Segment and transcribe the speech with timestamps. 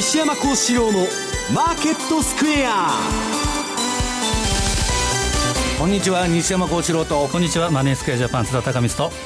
[0.00, 1.08] 西山幸四郎の
[1.52, 2.90] マーケットスクエア。
[5.76, 7.26] こんにちは西山幸四郎と。
[7.26, 9.16] こんにちはマネースクエアジャパン津田隆光と。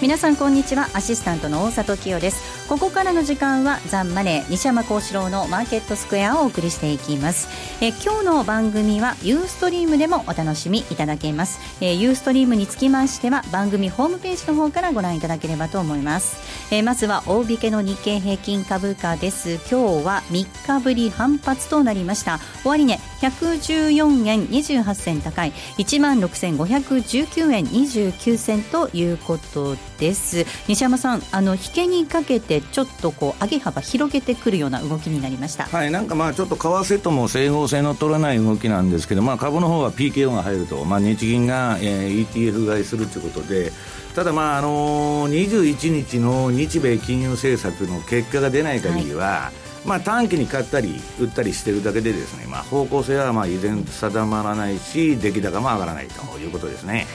[0.00, 0.88] 皆さんこんにちは。
[0.92, 7.48] アシスタントの大里清ですここからの時間はザンマネー西山幸四郎のマーケットスクエアをお送りしていきます。
[7.82, 11.58] え今日の番組はユーストリームでもお楽しみいただけます。
[11.80, 16.36] えユーストリームにつきましては番組ホームページの方からご覧いただければと思います。
[16.70, 19.54] えまずは大引けの日経平均株価です。
[19.68, 22.38] 今日は3日ぶり反発となりました。
[22.62, 25.52] 終値、ね、114円28銭高い。
[25.78, 30.46] 1万6519円29銭ということです。
[30.68, 43.72] 西山さんあの引けにかけてちょっとこう上げ幅広げてくるような動きになりましたはいなんかまあちょっと為替とも整合性の取らない動きなんですけど、まあ、株の方は PKO が入ると、まあ、日銀が、えー、ETF 買いするということで
[44.14, 57.06] ただ、まああのー、21日の日米金融政策の結果が出ない限りは、はいまあ、短期に買ったり売ったりしてるだけでですね、まあ、方向性はまあ依然定まらないし出来高も上がらないということですね。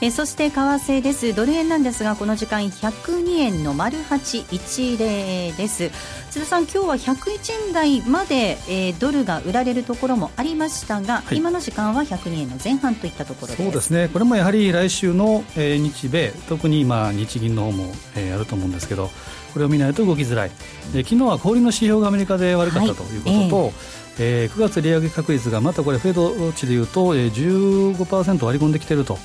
[0.00, 1.34] えそして為替です。
[1.34, 4.96] ドル円なんですがこの時間102円の丸810
[5.56, 5.90] です。
[6.30, 14.08] 津田さん今日は101円台まで、えー、ドルが売られるところもありましたが、はい、今の時間は102円の前半といったところそうですね。
[14.12, 19.10] これもやはり来週の、えー、日米特に今日銀の方も、えー、あると思うんですけど
[19.52, 20.50] これを見ないと動きづらい。
[20.92, 23.72] で昨日は小売の指標がアメリカで悪かったということと、はい
[24.20, 24.46] え。
[24.46, 29.18] ー、えー、9月利上げ確率がまたこれフェード値でいうと、えー、15%割り込んできていると、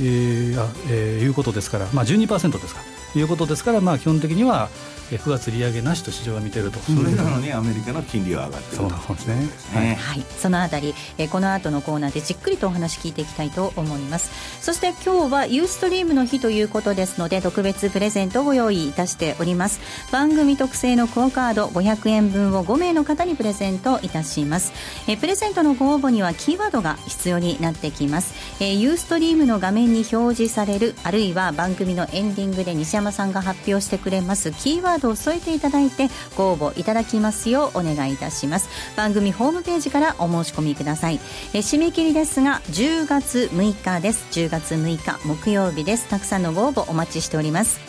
[0.00, 2.80] えーえー、いうことですから、まあ、12%ですか。
[3.12, 4.70] ということですから、まあ、基本的には
[5.18, 6.78] 9月利上げなしと市場は見てると。
[6.80, 8.90] それなのにアメリカの金利は上がってると。
[8.90, 14.30] そうですね、はい、はい、そのあたり、えー、この後のコーナーでじっくりとお話聞いていきたいと思います。
[14.60, 19.80] そして今日はユーストリームの日ということですので特別プレゼントをご用意いたしております。
[20.10, 24.72] 番組特製のクオカード500円分を5名の方にプレゼントいたします、
[25.08, 38.68] えー、プレゼントのご応募にはキーワードが必要になってきます、えー、ユーストリームの画面に表示されるあるいは番組のエンディングで西山さんが発表してくれますキーワードを添えていただいてご応募いただきますようお願いいたします。
[38.96, 41.20] 番組ホームページからお申し込みください。
[41.54, 44.26] え締め切りですが10月6日です。
[44.32, 46.08] 10月6日木曜日です。
[46.08, 47.80] たくさんのご応募お待ちしております。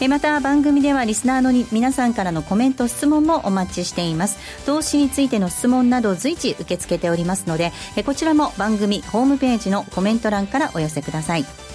[0.00, 4.38] えまた番組ではリスナーの皆さんからのコメント質問もお待ちしています。
[4.66, 11.71] 投資についての質問など随時受け付けておりますのでえこちらも番組ホームページのコメント欄からお寄せください。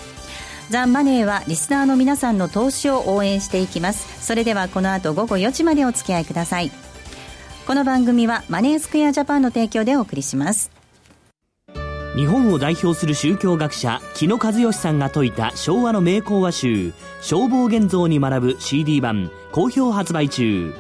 [0.69, 4.25] ザ・マネーはリスナーの皆さんの投資を応援していきます。
[4.25, 6.72] それではこの後午後4時までお付き合いください。
[7.66, 10.72] この番組はマネースクエアジャパンの提供でお送りします。
[12.17, 20.73] 日本を代表する宗教学者木野和義さんが説いた昭和の名講話集消防現像に学ぶ CD 版好評発売中。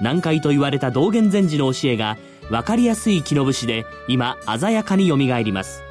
[0.00, 2.18] 難解と言われた道元禅師の教えが
[2.50, 5.82] 分かりやすい木の節で今鮮やかによみがえります。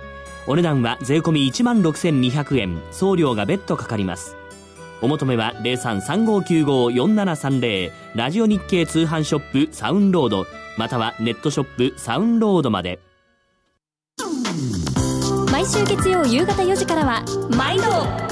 [0.45, 2.81] お値段は税込1万6200円。
[2.91, 4.35] 送料が別途かかります。
[5.01, 10.45] お求めは0335954730ラジオ日経通販ショップサウンロード。
[10.77, 12.99] またはネットショップサウンロードまで。
[15.51, 17.23] 毎週月曜夕方4時からは
[17.55, 17.83] 毎度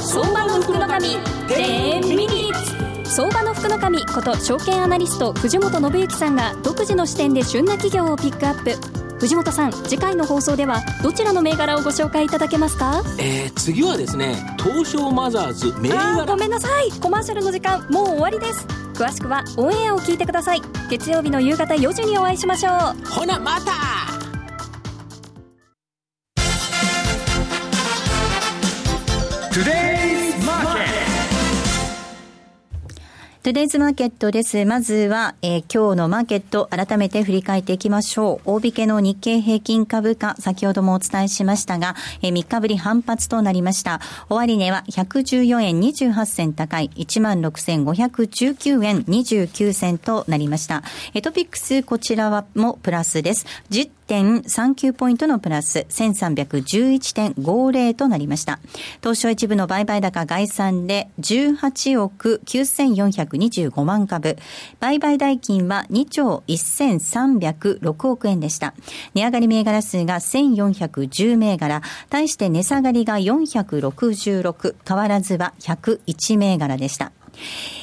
[0.01, 1.07] 相場の福の神
[1.47, 2.51] 10ミニ
[3.05, 9.00] 相場の福の神こと証券アナリスト藤本信之さんが独自の視点で旬な企業をピックアップ。
[9.21, 13.03] 藤本さん次回の放送ではどちらの銘柄をご紹介いただけますか？
[13.19, 16.25] えー、次はですね東証マザーズ銘柄。
[16.25, 16.89] ごめんなさい。
[16.99, 18.65] コマーシャルの時間もう終わりです。
[18.95, 20.61] 詳しくはオンエアを聞いてください。
[20.89, 23.05] 月曜日の夕方4時にお会いしましょう。
[23.11, 23.71] ほなまた
[33.43, 34.65] トゥデイズマーケットです。
[34.65, 38.51] まずは、えー、今日のマーケット、改めて振り返っていきましょう。
[38.51, 43.99] 大引けの日経平均株価、先ほどもお伝えしましたが、えー、3日ぶり反発となりました。
[44.29, 50.83] 終値は114円28銭高い、16,519円29銭となりました。
[51.15, 53.47] えトピックス、こちらはもプラスです。
[54.11, 58.59] 1.39ポイントのプラス、1311.50となりました。
[58.99, 64.35] 東証一部の売買高概算で18億9425万株。
[64.81, 68.73] 売買代金は2兆1306億円でした。
[69.13, 71.81] 値上がり銘柄数が1410銘柄。
[72.09, 74.75] 対して値下がりが466。
[74.85, 77.13] 変わらずは101銘柄でした。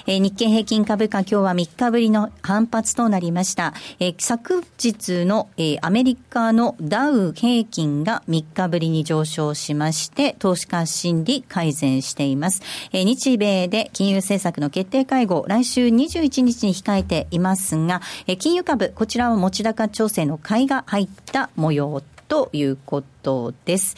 [0.06, 3.74] えー、日経平均株価今日は3日ぶりの反発となりました。
[4.00, 12.62] えー、昨日の、えー、アメリカのダウ平均が3日ぶりに上昇しまして、投資家心理改善しています。
[12.92, 23.96] えー、日米で金融政策の決定会合、来週21日に控えていますが、えー、金融株、こちらは持ち高調整の買いが入った模様ということです。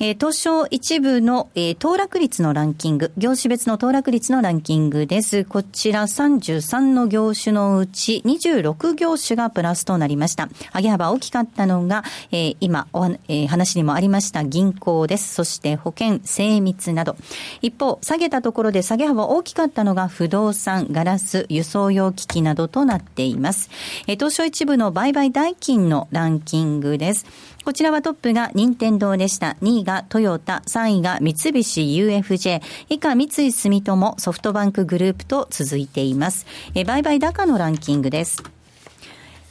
[0.00, 5.44] えー、東証一部の、えー、騰落率のランキング、業種別の騰落率のランキングです。
[5.44, 10.48] こちら33の業種のうち26業種がプラスとなりました。
[10.72, 15.34] 上げ幅大きかったのが、えー、今お、えー、話にもありました銀行です。
[15.34, 17.16] そして保険、精密など。
[17.60, 23.68] 一方、下げたところで下げ幅大きかったのが不動産、ガラス、輸送用機器などとなっています。
[24.06, 27.26] えー、東証一部の売買代金のランキングです。
[27.68, 29.58] こちらはトップが任天堂でした。
[29.60, 36.46] 2位がトヨタ、3位が三菱 UFJ、以下三井住友、ソフトバンクグループと続いています。
[36.74, 38.42] え売買高のランキングです。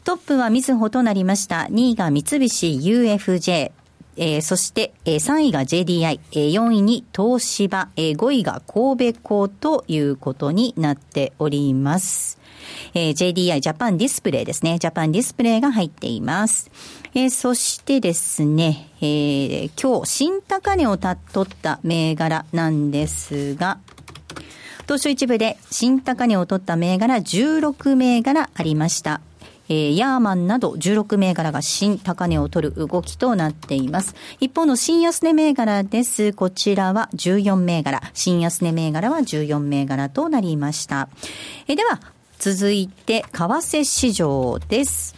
[0.04, 1.68] トップはみずほとなりました。
[1.69, 3.72] 2位が三菱 UFJ、
[4.18, 12.40] えー、そして、えー、3位が JDI、えー、4位に東芝、えー、5位が神戸港ということになっております。
[12.94, 14.80] えー、JDI ジャパンディスプレイですね。
[14.80, 16.69] ジャパンディスプレイが入っています。
[17.14, 23.80] えー、そしてですね、えー、今日新高値をたっとった銘柄なんですが、
[24.84, 29.22] 東証一部で新高値を取った銘柄16銘柄ありました。
[29.69, 34.16] えー、ヤーマンなど16銘柄が新高値を取る動きとなっています。
[34.40, 36.34] 一方の新安値銘柄です。
[36.34, 38.02] こちらは14銘柄。
[38.14, 41.10] 新安値銘柄は14銘柄となりました。
[41.68, 42.00] えー、では、
[42.40, 45.16] 続いて、為替市場です。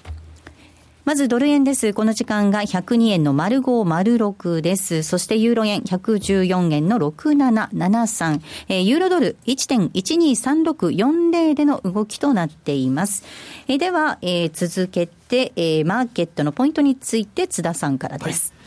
[1.10, 1.96] まずドル円です。
[1.96, 5.02] この時間が102円の丸5丸6です。
[5.02, 8.42] そしてユーロ円114円の6773。
[8.68, 13.24] えー、ユーロドル1.123640での動きとなっています。
[13.68, 18.52] えー、では、えー、続けて、えー、マーケットのポイントについて津田さんからです。
[18.52, 18.60] はい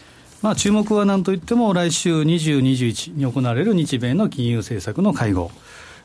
[0.42, 5.52] まあ、注目はなんといっても来週20、21に行われる日米の金融政策の会合。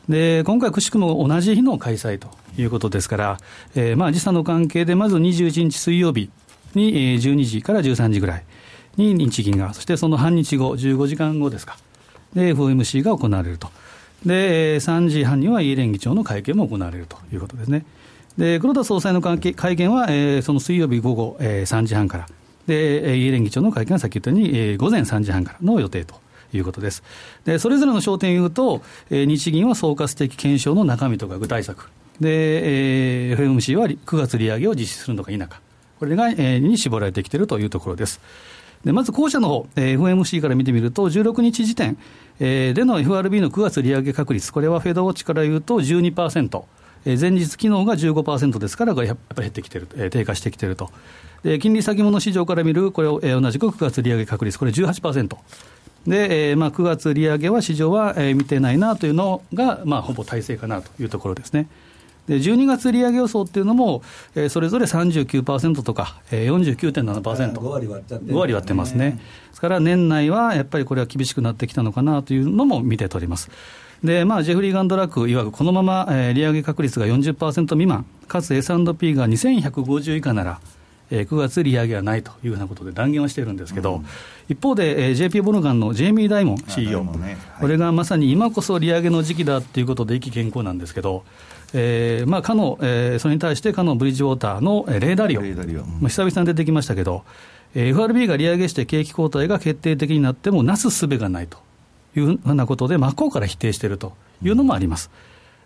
[0.10, 3.38] で今回、くしくも同じ日の開催ということですから、
[3.76, 6.30] えー、まあ時差の関係で、まず21日水曜日
[6.76, 8.46] に、えー、12時から13時ぐらい
[8.96, 11.78] に日銀が、そしてその半日後、15時間後ですか、
[12.34, 13.70] で FOMC が行われると。
[14.26, 17.86] で、3時半にはイエレン議長の会見も行われるということですね。
[18.38, 22.28] で、黒田総裁の会見は、えー、その水曜日午後、えー、3時半から、
[22.66, 26.16] で、イエレン議長の会見はさっき言ったように、えー、午前3時半からの予定と
[26.54, 27.04] いうことです。
[27.46, 31.90] で、それぞれの焦点を言うと、えー、日銀は総括的検証の中身とか具体策。
[32.20, 35.62] で、えー、FMC は9月利上げを実施するのか否か。
[36.00, 38.20] これが、えー、に絞られてきているというところです。
[38.86, 41.98] でまず後者の方、えー、FMC から見てみると、16日時点、
[42.40, 46.64] えー、での FRB の9月利上げ確率、これはフェードウォッチから言うと12%。
[47.06, 50.90] え、前日昨日が15%ですから、これやっぱり減ってきてる、え、低下してきてると。
[51.44, 55.38] で金利先物市場から見る、これを、え、同じく9月利上げ確率、これ18%。
[56.06, 61.68] で、えーまあ、9月利上げは市場は、えー、見てないなというのが、まあ、ほぼ大勢かなというところですね。
[62.28, 64.04] で12月利上げ予想っていうのも、
[64.36, 69.20] えー、それぞれ39%とか、えー、49.7%、5割割っちゃって、ね、割割ってますね。
[69.50, 73.50] ですから年内はやっぱりこれは厳しくなってきたのかなというのも見て取ります。
[74.04, 80.60] で、まあ、ジェフリー・ガンドラックいわく、このまま、えー、利上げ確率が40%未満、かつ S&P が2150以下なら、
[81.12, 84.06] えー、9月利上げはないというふうなことで断言はしているんですけど、うん、
[84.50, 87.22] 一方で、えー、JP ボルガンのジェイミー・ダイモン CEO、ね。
[87.22, 91.24] はい、これがまさに今こそ利上げの時期だということで意気健康なんですけど、
[91.74, 95.82] えーまあ、かの、えー、それに対してかのブリッジウォーターのレーダリオ、レーダリオ。
[95.82, 97.24] うん、久々に出てきましたけど、
[97.76, 101.58] えー、FRB が利上げして景気後退が決定的になってもなすすべがないと
[102.16, 105.10] いうふうなことで、真っ向から否定しているというのもあります。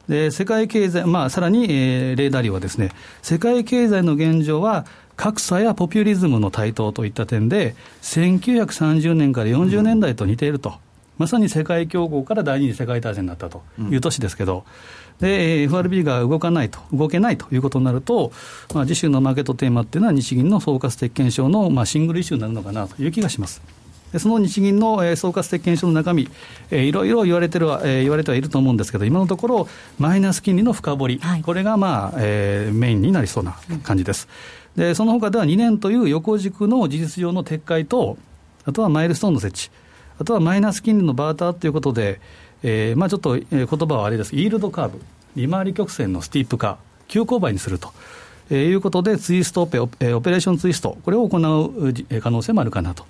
[0.08, 4.86] で世界経済、まあ、さらに、えー、レーダリオはですね、世界経済の現状は、
[5.22, 10.76] 格差やポピュリズムの台頭といった点で、1930年から40年代と似ていると、うん、
[11.20, 13.62] まさに世界恐慌から第二次世界大戦になったと
[13.92, 14.66] いう年ですけど、
[15.20, 18.32] うん、で FRB が動かないと、動けないということになると、
[18.74, 23.62] まあ、次週のマーケットテーマっていうのは、日銀の総括的検証の、まあ、シングルイシューになるのかなという気がします。
[24.12, 26.28] でその日銀の、えー、総括的検証の中身、
[26.72, 29.68] えー、いろいろ言われてるは、えー、言われてはいると思うんですけど、今のところ、
[30.00, 34.28] マイナス金利の深掘り、はい、これが、まあえー、メインになりそうな感じです。
[34.56, 38.18] うんでその他では2年という横軸の事実上の撤回と、
[38.66, 39.78] あとはマイルストーンの設置、
[40.20, 42.22] あとはマイナス金利のバーターということで、
[42.64, 45.02] えーまあ、ちょっと、言葉はあれです、イールドカーブ、
[45.36, 47.92] 利回り曲線のスティープ化、急勾配にすると。
[48.50, 53.06] えー、いうことで、ツイストオペ、オペレーションツイスト、これを行う可能性もあるかなと。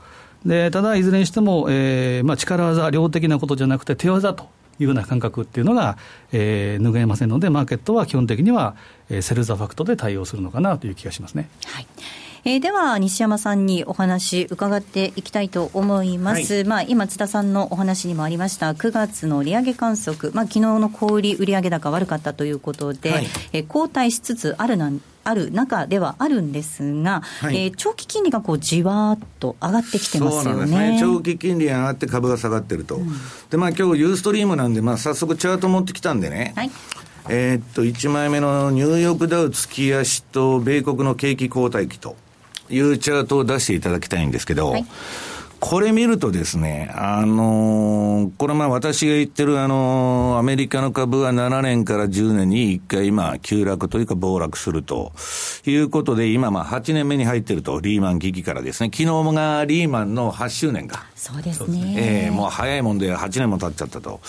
[0.46, 4.50] でただ、いずれにしても、えーまあ、力技、量的なことじゃなくて、手技と。
[4.82, 5.98] いうような感覚っていうのが、
[6.32, 8.76] えー、拭えませんので、マーケットは基本的には、
[9.10, 11.50] えー、セルザファクトで対応するのかなという気がしますね。
[11.66, 11.88] はい
[12.44, 33.08] えー、では西山さんにお話伺っていきたいと思います、はい、まあ、今、津田さんのお話にもありました9月の利上げ観測、まあ昨日の小売売上高悪かったということで、はい、えー、後退しつつあるなんある中ではあるんですが、はい、えー、長期金利がこうじわーっと上がってきてますよね、ね、長期金利上がって株が下がってると、うん、
[33.52, 36.72] でまあ今日ユーストリームなんで、まあ、早速チャート持ってきたんでね、はい、
[37.30, 42.16] えー、っと1枚目のニューヨークダウ月足と米国の景気後退期と
[42.72, 44.86] いうチャートを出していただきたいんですけど、はい
[45.62, 55.14] これ見るとですね、あのー、これまあ私が言ってるあのー、アメリカの株は7年から10年に1回今、急落というか暴落すると
[55.68, 61.11] いうことで、今まあ8年目に入ってると、リーマン危機からですね、昨日がリーマンの8周年が。
[61.22, 61.94] そうですね。
[61.98, 64.22] ええー、もう早いもんで8年も経っちゃったと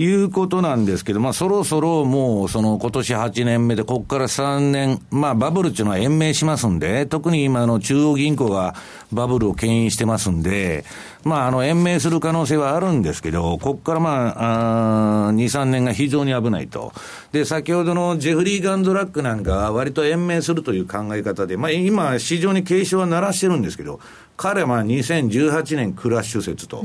[0.00, 8.74] いうことなんですけど、まあそろそろもうその今年8年目で、ここから3年、まあバブルっていうのは延命しますんで、特に今の中央銀行が
[9.12, 10.84] バブルを牽引してますんで、
[11.24, 16.92] まあ、あの、延命する可能性はあるんですけど、ここからまあ、あ2、3年が非常に危ないと。
[17.32, 24.00] で、先ほどのジェフリー・ガンドラックなんかは割と延命するという考え方で、まあ、今、市場に警鐘は鳴らしてるんですけど、
[24.40, 26.82] 彼は2018年クラッシュ説と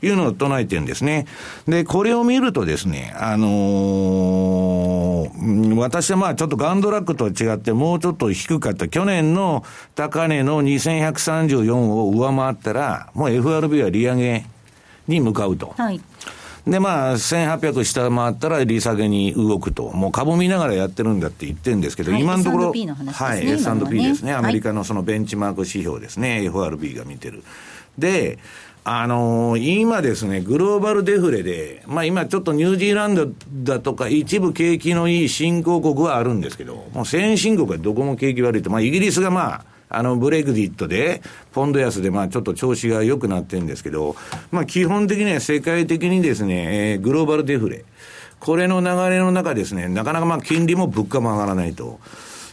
[0.00, 1.26] いうのを唱えてるんですね。
[1.68, 8.88] で、これを見るとですね、あのー、私はまあちょっとガンドラックとは違ってもうちょっと低かった。
[8.88, 14.46] 去年の高値の2134を上回ったら、もう FRB は利上げ
[15.06, 15.74] に向かうと。
[15.76, 16.00] はい。
[16.66, 27.42] で、まあ、1800下回ったら利下げに動くと、もう株見ながらやってるんだって言ってるんですけど、はい、今のところ、S&P の話ですね、はい、S&P ですね、アメリカのそのベンチマーク指標ですね、FRB が見てる。
[27.98, 28.38] で、
[28.86, 33.28] あのー、今ですね、グローバルデフレで、まあ今ちょっとニュージーランド
[33.62, 41.22] だとか一部景気のいい新興国はあるんですけど、もう先進国はどこも景気悪いと、まあイギリスがまあ、あの、ブレグジットで、
[41.52, 44.16] ポンド安で、まあ、ちょっと調子が良くなってるんですけど、
[44.50, 47.84] まあ、基本的には世界的にですね、えー、グローバルデフレ。
[48.40, 51.98] これの流れの中ですね、なかなかまあ、金利も物価も上がらないと。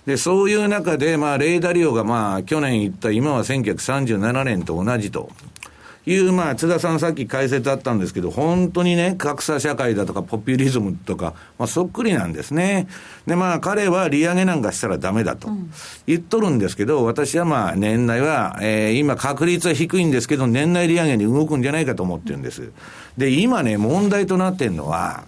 [0.05, 5.29] で、そういう中で、まあ、レーダー利用がまあ、去年言った今は1937年と同じと。
[6.05, 12.87] いう、まあ、津田さんさっき解説あったんですけど、本当にね、格差社会だとか、ポピュリズムとか、まあ、そっくりなんですね。
[13.27, 15.49] で、まあ、彼は利上げなんかしたらダメだと
[16.07, 22.71] 言っとるんですけど、私はまあ、年内は、えー、今、確率は低いんですけど、年内利上げに動くんじゃないかと思ってるんです。
[23.17, 25.23] で、今ね、問題となってるのは、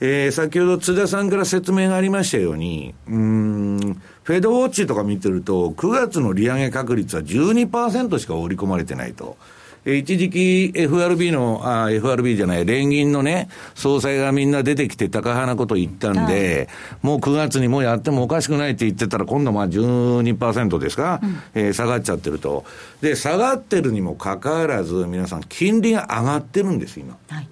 [0.00, 9.36] えー、先ほど津田さんから説明がありましたように、うん、フェドウォッチとか見てると、9月の利上げ確率は12%しか織り込まれてないと。
[9.86, 22.64] 一時期 FRB の、あ、FRB じゃない、連銀のね、総裁がみんな出てきて高派なこと言ったんで、はい、もう9月にもうやってもおかしくないって言ってたら、今度まあ12%ですか、うん、えー、下がっちゃってると。
[23.00, 27.16] で、下がってるにもかかわらず、皆さん、金利が上がってるんです、今。
[27.28, 27.48] はい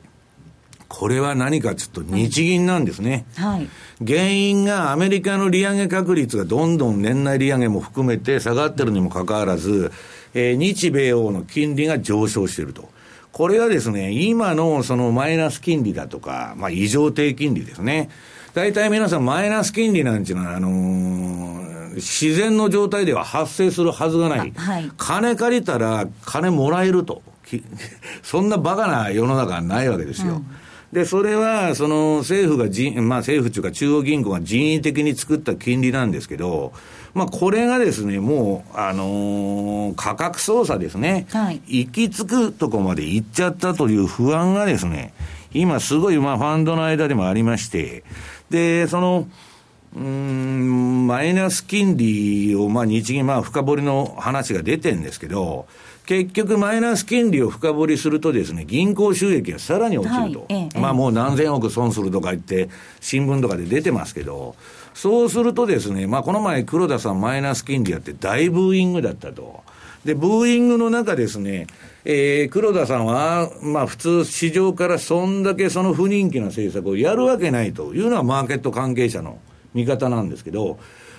[0.96, 3.26] これは何かちょっと日銀なんですね。
[3.34, 3.68] はい。
[4.06, 9.90] 原因がアメリカの利上げ確率がどんどん年内利上げも含めて下がってるにもかかわらず、
[10.34, 12.88] えー、日米欧の金利が上昇していると。
[13.32, 18.10] これはですね、今のそのマイナス金利だとか、まあ異常低金利ですね。
[18.52, 24.52] 大体皆さんマイナス金利なんていうのは、あのー、自然の状態では発生するはずがない。
[24.54, 27.22] はい、金借りたら金もらえると。
[28.22, 30.34] そんなバカな世の中はないわけですよ。
[30.34, 30.46] うん
[30.94, 36.72] で、それは、その政府が人、まあ政府というか中央銀行が人為的に作った金利なんですけど、
[37.14, 41.26] まあこれがですね、もう、あのー、価格操作ですね。
[41.30, 41.62] はい。
[41.66, 45.14] 行き着くとこまで行っちゃったという不安がですね、
[45.52, 48.02] 今すごい、まあファンドの間でもありまして、
[48.50, 49.28] で、その、
[49.96, 55.66] うん、マイナス金利を、まあ日銀、まあ深掘りの話が出てるんですけど、
[56.06, 60.40] 結局マイナス金利を深掘りするとですね、銀行収益がさらに落ちると。
[60.40, 62.68] はいええ、まあもう何千億損するとか言って、
[63.00, 64.56] 新聞とかで出てますけど、
[64.94, 69.62] そうするとですね、まあこの前黒田さんマイナス金利やって大ブーイングだったと。
[70.04, 71.66] で、ブーイングの中ですね、
[72.04, 79.38] えー、黒田さんは、まあ普通市場からそんだけその不人気な政策をやるわけないというのはマーケット関係者の
[79.74, 80.78] 見方なんですけど、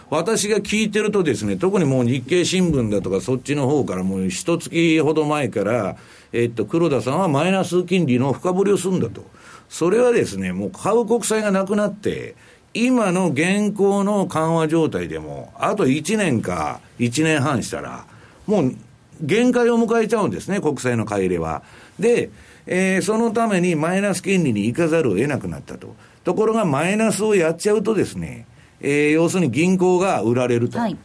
[0.10, 5.98] 私が聞いてるとですね、特にもう日経新聞だとかそっちの方からもう一月ほど前から、
[6.32, 9.26] えっと、黒田さんはマイナス金利の深掘りをするんだと。
[9.68, 12.36] それはですね、もう買う国債がなくなって、
[12.76, 18.06] 今の現行の緩和状態でも、あと1年か1年半したら、
[18.46, 18.76] もう
[19.22, 21.64] 限界を迎えちゃうんですね、国債の買い入れは。
[21.98, 22.30] で、
[22.68, 25.96] えー、そのためにマイナス金利に行かざるを得なくなったと。
[26.26, 28.46] ところがマイナスをやっちゃうとですね、
[28.82, 30.78] えー、要するに銀行が売られると。
[30.78, 30.98] はい。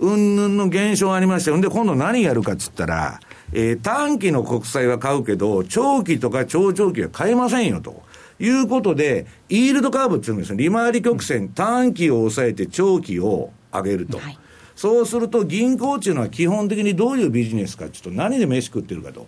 [0.00, 3.20] うんぬんの現象がありまして、んで今度何やるかっつったら、
[3.52, 8.02] えー、短期の国債は買うけど、長期とか超長期は買えませんよと。
[8.38, 10.56] いうことで、イールドカーブっていうんですよ。
[10.56, 14.18] 利回り曲線、短期を抑えて長期を上げると。
[14.18, 14.38] はい、
[14.74, 19.26] そうすると、銀行っていうのは基本的にどういうビジネスか、ちょっと何で飯食ってるかと。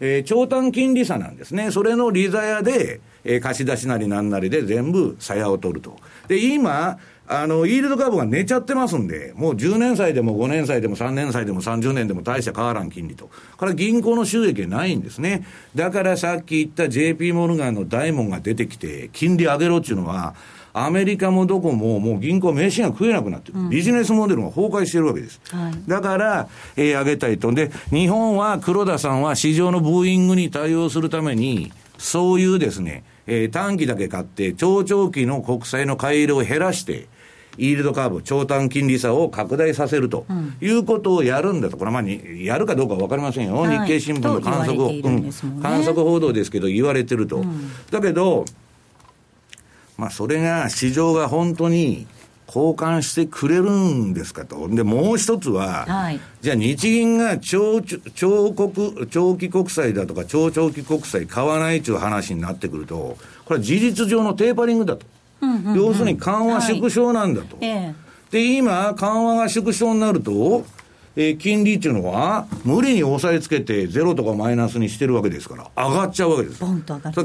[0.00, 1.70] えー、長短金利差なんですね。
[1.70, 5.96] それの利ザヤで、えー、貸し出しなりなんなりで全部鞘を取ると。
[6.28, 13.30] で、今、あの、イールドカーブが寝ちゃってますんで、もう10年債でも5年債でも3年債でも30年でも大した変わらん金利と。
[13.56, 15.46] から銀行の収益がないんですね。
[15.74, 20.34] だからさっき言った JP モルガンの大門が出てきて、金利上げろっていうのは、
[20.76, 25.40] アメリカもどこももう銀行名刺が食えなくなってる、うん、ビジネスモデルが崩壊してるわけです。
[25.50, 27.52] はい、だから、えー、上げたいと。
[27.52, 37.06] で、日本は黒田さんは市場のブーイングに対応するために、そういうですね、えー、短期だけ買って、超長期の国債の買い入れを減らして、
[37.56, 40.26] イールドカーブ、長短金利差を拡大させると
[40.60, 47.36] いうことをやるんだと、これはまあに、やるかどうか分かりませんよ、はい、日経新聞の観測を、ね、うん、観測報道ですけど、言われてると。
[47.38, 48.44] うん、だけど、
[49.96, 52.06] まあ、それが市場が本当に
[52.46, 54.68] 交換してくれるんですかと。
[54.68, 65.06] で、もう一つは、はい、じゃあ日銀が長長国、長期国債だとか超長期国債買わないという話になってくると、これは事実上のテーパリングだと。
[65.40, 67.56] うんうんうん、要するに緩和縮小なんだと。
[67.56, 67.94] はい、
[68.30, 70.64] で、今、緩和が縮小になると、
[71.16, 76.60] えー、金利っていうのは、無理に押さえつけてゼロとかマイナスにしてるわけですから、上がっちゃうわけです。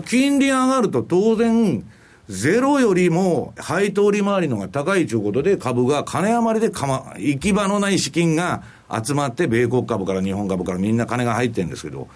[0.07, 1.83] 金利上がると当然、
[2.29, 8.62] ゼロよりも配当利回りのが高いということで、株が金余りでかま、行き場のない資金が
[9.03, 12.07] 集まって、米国株から日本株からみんな金が入ってるんですけど、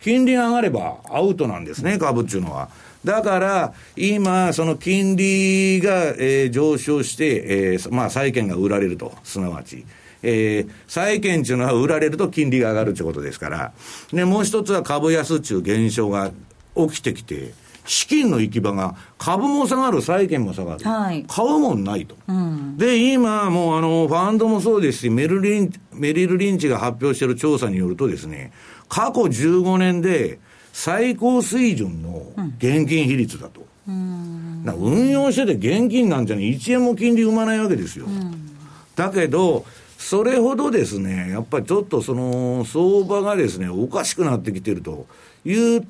[0.00, 2.68] 金利が上がればアウトなんですね、株っていうのは。
[3.04, 9.84] だから、今、その金利が、えー、上昇して、えー、まあ、債券が売られると、すなわち。
[10.22, 13.72] えー、債券っていうのは売られると金利が上がるということですから。
[14.12, 16.30] で、もう一つは株安っていう現象が
[16.76, 17.52] 起きてきて、
[17.86, 20.84] 資金の行き場が、株も下がる、債券も下がる。
[20.84, 22.16] はい、買うもんないと。
[22.28, 28.52] うん、で、今、もうあの、ファンドもそうですし、メルリン、メリル・リンチが発表している調査によるとですね、
[28.88, 30.38] 過去15年で
[30.72, 33.64] 最高水準の現金比率だと。
[33.88, 38.06] うん、運用してて現金なんて1円も金利生まないわけですよ。
[38.06, 38.50] うん、
[38.96, 39.64] だけど、
[39.96, 45.06] それほどですね、やっぱりちょっとその相場がですね、おかしくなってきてると
[45.44, 45.86] いう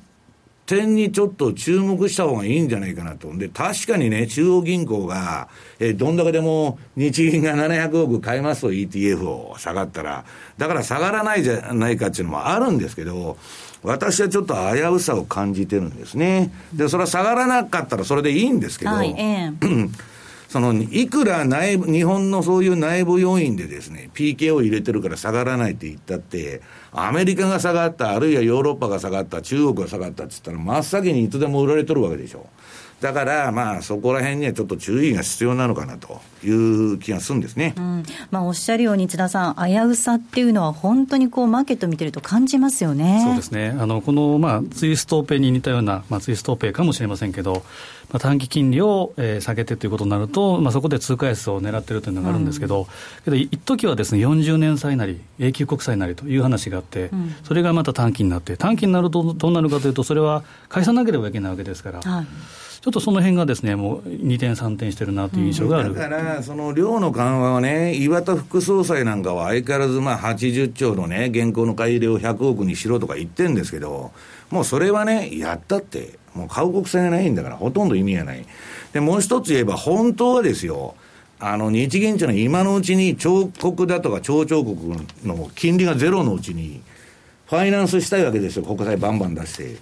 [0.67, 3.35] 点にちょっと注目した方がいいんじゃないかなと。
[3.35, 5.47] で、確かにね、中央銀行が、
[5.79, 10.25] えー、どんだけでも日銀が700億買いますと ETF を下がったら、
[10.57, 13.37] だから下がらないじゃないかっていうのもあるんですけど、
[13.81, 16.51] 私はちょっと危うさを感じてるんですね。
[16.73, 19.89] で、それは下がらなかったらそれでいいんですけど、はいえー
[20.47, 32.47] その、いくら内部、日本のそういう内部要因でですね、PK を入れてるから下がらないって言ったって、アメリカが下がった、あるいはヨーロッパが下がった、中国が下がったって言ったら、真っ先にいつでも売られとるわけでしょ。
[33.01, 38.03] だから、まあ、そこら辺にはちょっと注意が必要なのかなという気がするんですね、うん。
[38.31, 43.21] まあ、おっしゃるように、津田さん、危うさっていうのは、本当にこうマーケット見てると感じますよね。
[43.23, 47.63] そうですね、あのこの、まあ、ツイストーペに似たような、まあ、ツイストーペかもしれませんけど、
[48.09, 52.85] まあ、短期金利を、えー、下げてということになると、まあ、そこで通貨安を狙ってるというのがあるんですけど、うん、
[53.25, 62.01] けど一時はですね40年債なり、永久国債なりという話があって、うん、それがまた短期になって、短期になるとどうなるかというと、それは返さなければいけないわけですから。
[62.01, 62.27] はい
[62.87, 74.13] ちょっとその辺がですね、もう2点、3点してるなという印象がある、うん、だから、その量の緩和はね、岩田副総裁なんかは相変わらずまあ80兆のね、現行の買い入れを100億にしろとか言ってるんですけど、
[74.51, 78.45] もうそれはね、やったって、もう買う国債がないんだから、ほとんど意味がない。
[78.93, 80.95] で、もう一つ言えば、本当はですよ、
[81.41, 84.79] あの、日銀っていうのは今のうちに彫刻だとか超彫刻
[85.25, 86.79] の金利がゼロのうちに、
[87.47, 89.75] ファイナンスしたいわけですよ、国債バンバン出して。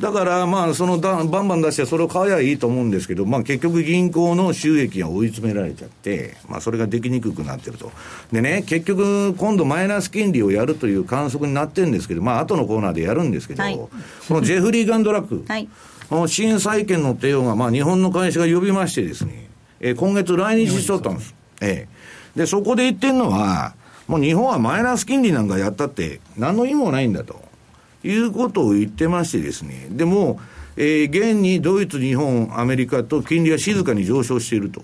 [0.00, 7.92] だから、まあ、そのだバンバン出して、それを買えばいいと思うんですけど、まあ、結局銀行の収益が追い詰められちゃって、まあ、それができにくくなってると。
[8.32, 13.90] でね、結局、今度マイナス金利をやるという観測になってるんですけど、まあ、後のコーナーでやるんですけど、はい、こ
[14.30, 15.68] のジェフリー・ガンドラック、はい、
[16.28, 21.34] 新債権の帝王が、まあ、日本の会社が呼びましてですね、えー、今月来日しとったんです。
[21.60, 21.86] え
[22.34, 23.74] えー、で、そこで言ってるのは、
[24.08, 27.49] もう日本はマイナス金利なんかやったって、何の意味もないんだと。
[28.02, 30.40] いうことを言ってましてですね、でも、
[30.76, 34.82] えー、現にドイツ、日本、アメリカと金利は静かに上昇していると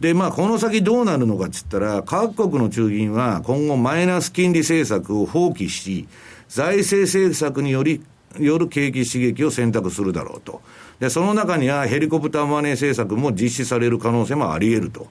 [0.00, 6.06] で、まあ、この先どうなるのかっつったら、各国の中銀は今後マイナス金利政策を放棄し、
[6.48, 8.02] 財政政策により、
[8.38, 10.60] よる景気刺激を選択するだろうと。
[11.00, 15.06] で、その中にはヘリコプターマネー政策も実施される可能性もあり得ると。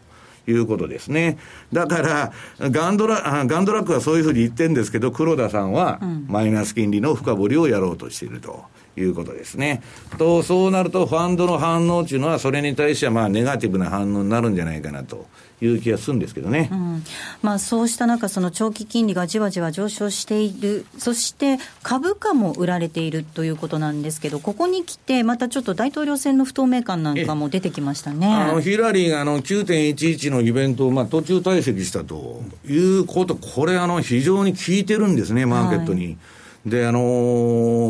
[0.48, 1.38] いうことですね。
[1.74, 2.32] だから、
[2.70, 8.64] ガンドラ、ガンドラックはそういうふうに言ってるんですけど、黒田さんは、マイナス金利の深掘りをやろうとしていると。
[8.98, 9.82] いうことですね。
[10.18, 15.26] と、そうなると、ファンドの反応っていうのは、それに対しては、まあ、ネガティブな反応になるんじゃないかなと
[15.66, 16.70] いう気がするんですけどね。
[16.72, 17.04] うん。
[17.42, 28.28] まあ、そうした中、その長期金利がじわじわ上昇している、そして株価も売られているということなんですけど、ここに来て、またちょっと大統領選の不透明感なんかも出てきましたね。
[28.28, 36.06] あのヒラリーがあの9.11のイベントをまあ途中退席したということ、これ、あの非常に効いてるんですね、マーケットに。
[36.06, 36.18] はい
[36.66, 37.00] で、あの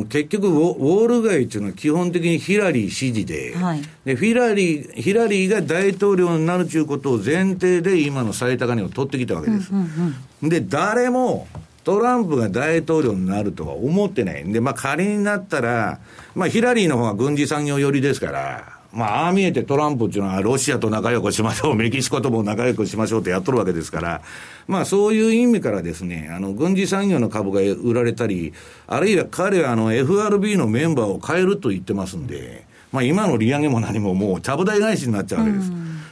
[0.04, 9.72] ー、結局ウォ、ール街っていうのは基本的にヒラリー支持で、はい、でヒラリー、ヒラリーが大統領になるということを前提で今の最高値を取ってきたわけです。
[9.72, 11.48] うんうんうん、で、誰も
[11.86, 14.44] トランプが大統領になるとは思ってない。
[14.44, 16.00] んで、まあ仮になったら、
[16.34, 24.22] まあヒラリーの方が軍事産業寄りですから、まあ、ああ見えてトランプっていうのは、ロシアと仲良くしましょう、 メキシコとも仲良くしましょうってやっとるわけですから、
[24.68, 28.54] まあ、そういう意味からですね、あの、軍事産業の株が売られたり、
[28.88, 35.72] あるいは彼はあの、FRB のメンバーを変えると言ってますんで、まあ、今の利上げも何ももう、ちゃぶ台返しになっちゃうわけです。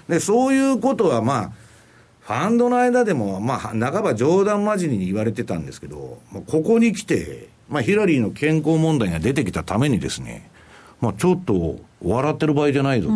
[0.10, 1.52] で、そういうことは、まあ、
[2.20, 10.50] ファンドの間でも、まあ、半ば冗談交じりに言われてたんですけど、ここに来て、まあ、ヒラリーの健康問題が出てきたためにですね、
[11.04, 13.14] まあ、ちょっと笑ってる場合じゃないぞと。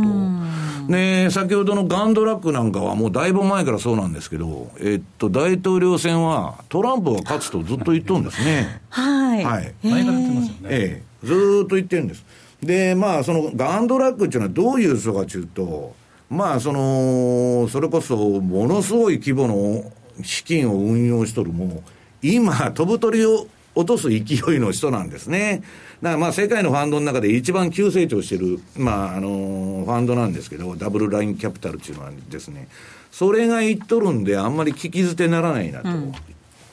[0.91, 8.81] ね先ほどのガンドラックなんかはもうだいぶ前からそうなんですけど、えっと、大統領選はトランプが勝つとずっと言っとるんですね。
[8.89, 9.43] はい。
[9.43, 9.73] はい。
[9.83, 10.59] 前から言ってますよね。
[10.69, 11.25] ええ。
[11.25, 11.33] ず
[11.65, 12.25] っと言ってるんです。
[12.61, 15.95] で、まあ、そのガンドラックっていうのはどういう人かというと、
[16.29, 19.91] まあ、その、それこそ、ものすごい規模の
[20.23, 21.83] 資金を運用しとるも、
[22.21, 25.61] 今、飛ぶ鳥を落とす勢いの人なんですね。
[26.01, 32.67] だからまあ世界のファンドの中で一番急成長してる、まああの、ファンドなんですけど、ダブルラインキャピタルっていうのはですね、
[33.11, 35.89] それが言っとるんで、あんまり聞き捨てならないなと。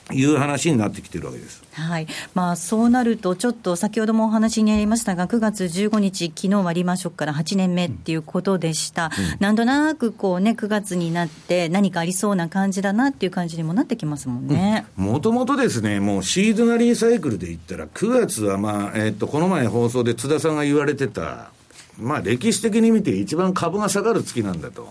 [0.09, 1.63] うんいう話になってきてるわけです。
[1.73, 2.07] はい。
[2.35, 14.85] まあ、そうなると、ちょっと先ほどもお話にありましたが、9月15日、昨日はリーマンショックから8年目っていうことでした、うん、なんとなくこう、ね、9月になって、何かありそうな感じだなっていう感じにもなってきますもんね。
[14.95, 21.49] もともとですね、もうシーズナリーサイクルで言ったら、9月は、まあえー、っとこの前放送で津田さんが言われてた、
[21.97, 24.87] まあ、歴史的に見て、一番株が下がる月なんだと。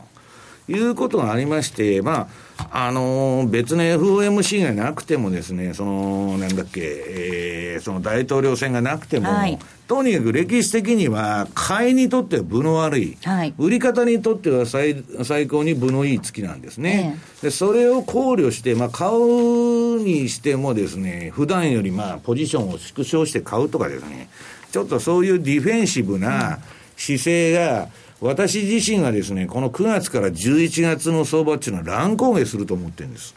[0.68, 17.18] いうことがありまして、まあ、あのー、別の FOMC がなくてもですね、その、なんだっけ、えー、その大統領選がなくても、はい、とにかく歴史的には、買いにとっては分の悪い、はい、売り方にとっては最最高に分のいい月なんですね。
[17.42, 24.28] えで、それを考慮して、まあ、買うにしてもですね、普段よりまあ、ポジションを縮小して買うとかですね、
[24.72, 26.58] ちょっとそういうディフェンシブな
[26.96, 33.34] 姿勢が、うん私自身がですね、この9月から11月の相場っていうのは乱高下すると思ってるんです。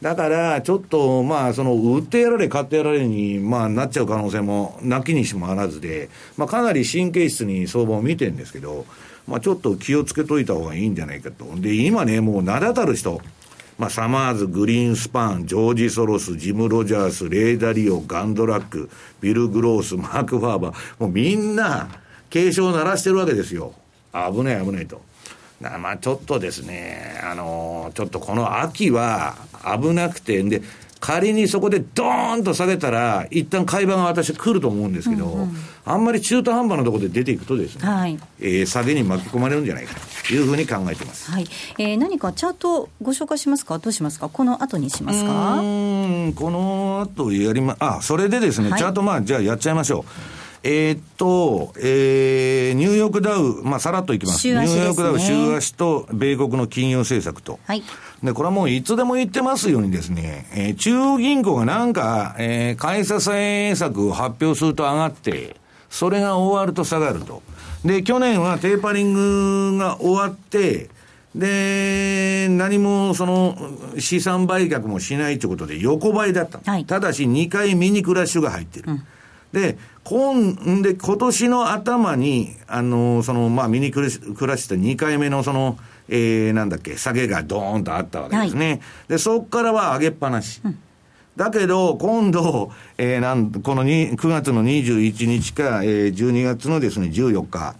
[0.00, 8.86] だから、ちょっと、まあ、その、売ってやられ、買ってやられに、まあ、なっちゃう可能性も、なきにしもあらずで、まあ、かなり神経質に相場を見てるんですけど、
[9.28, 11.44] まあ、ちょっと気をつけといた方がいいんじゃないかと。
[11.56, 13.20] で、今ね、もう名だたる人、
[13.76, 18.88] まあ、サマーズ、グリーンスパン、ジョージ・ソロス、ジム・ロジャース、レーダリオ、ガンドラック、
[19.20, 21.90] ビル・グロース、マーク・ファーバー、もうみんな、
[22.30, 23.74] 警鐘を鳴らしてるわけですよ。
[24.12, 25.00] 危ない危ないと。
[25.60, 30.62] まあちょっとですね、あのー、ちょっとこの秋は危なくて、で、
[31.00, 39.94] 仮にそこでドーンと下げたら、一旦買い場が私来ると思うんですけど、うんうん、あんまり中途半端なところで出ていくとですね、はい、えー、下げに巻き込まれるんじゃないか
[40.26, 41.30] というふうに考えてます。
[41.30, 41.46] はい。
[41.78, 43.78] えー、何かチャートご紹介しますか？
[43.78, 44.30] どうしますか？
[44.30, 45.60] この後にしますか？
[45.60, 50.39] うん、この後やりま、あ、それでですね、はい、チャートまあ、じゃあやっちゃいましょう。
[50.62, 54.46] えー、っと、えー、ニューヨークダウ、まあ、さらっといきます。
[54.46, 57.58] ね、ニューヨークダウ、週足と、米国の金融政策と。
[57.64, 57.82] はい。
[58.22, 65.56] で、これはもういつでも言ってますようにですね、えー、中央銀行がなんか、えー、買い支え策を発表すると上がって、
[65.88, 67.42] それが終わると下がると。
[67.84, 70.90] で、去年はテーパリングが終わって、
[71.34, 73.56] で、何もその
[73.98, 76.60] 資産売却もしないということで横ばいだった。
[76.70, 78.84] はい、ただし2回ミニクラッシュが入ってる。
[78.88, 79.06] うん
[79.52, 88.68] で、今、で、今年の頭に、あの、その、まあ、ミニクラッシュ2回目のその、えー、なんだっけ、下げがドーンとあったわけですね。
[88.68, 90.60] はい、で、そこからは上げっぱなし。
[90.64, 90.78] うん
[91.36, 97.76] だけど、今度、えー、なん、この9月の21日か、えー、12月のですね、14日、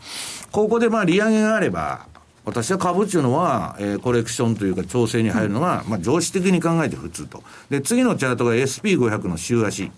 [0.50, 2.06] ここでまあ利上げがあれば、
[2.44, 7.42] 私は株っていうのは、えー、コレクションというか調整に入るのが、まあ、常識的に考えて普通と。
[7.68, 9.90] で、次のチャートが SP500 の週足。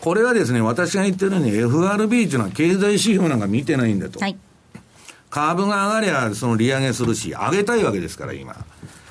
[0.00, 4.20] これはですね、私が言ってるように FRB っていうのは経済指標なんか見てないんだと。
[4.20, 4.36] はい、
[5.30, 8.56] 株が上がりゃ、その利上げするし、上げたいわけですから、今。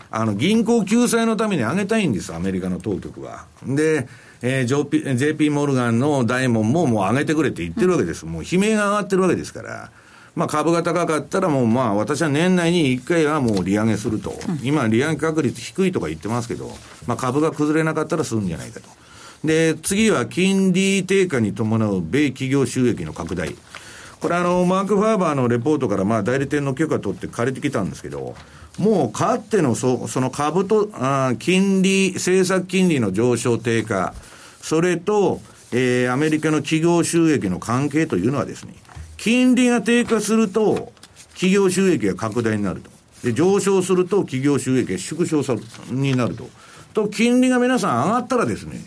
[0.09, 3.45] あの、銀行救済のために上げたいんです、アメリカの当局は。
[3.65, 4.07] で、
[4.41, 8.25] えー、JP, JP モルガンの大門ももう上げてくれって言ってるわけです。
[8.25, 9.91] もう悲鳴が上がってるわけですから。
[10.35, 14.39] まあ株が高かったらもうまあ私は年内に1回はもう利上げすると。
[14.61, 16.71] 今利上げ確率低いとか言ってますけど、
[17.07, 18.87] まあ株が崩れなかったらするんじゃないかと。
[19.47, 23.55] で、次は金利低下に伴う米企業収益の拡大。
[24.19, 28.35] これあの、マーク・ファーバーのレポートからまあ代理店の許可取って借りてきたんですけど、
[28.77, 34.13] もうかってのそその株とあ、金利、政策金利の上昇低下、
[34.61, 38.75] それと、えー、アメリカの企業収益の関係というのはですね、
[39.17, 40.91] 金利が低下すると、
[41.33, 42.89] 企業収益が拡大になると。
[43.23, 45.55] で、上昇すると企業収益が縮小さ
[45.91, 46.49] になると。
[46.93, 48.83] と、金利が皆さん上がったらですね、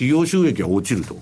[0.00, 1.14] 企業収益が落ちると。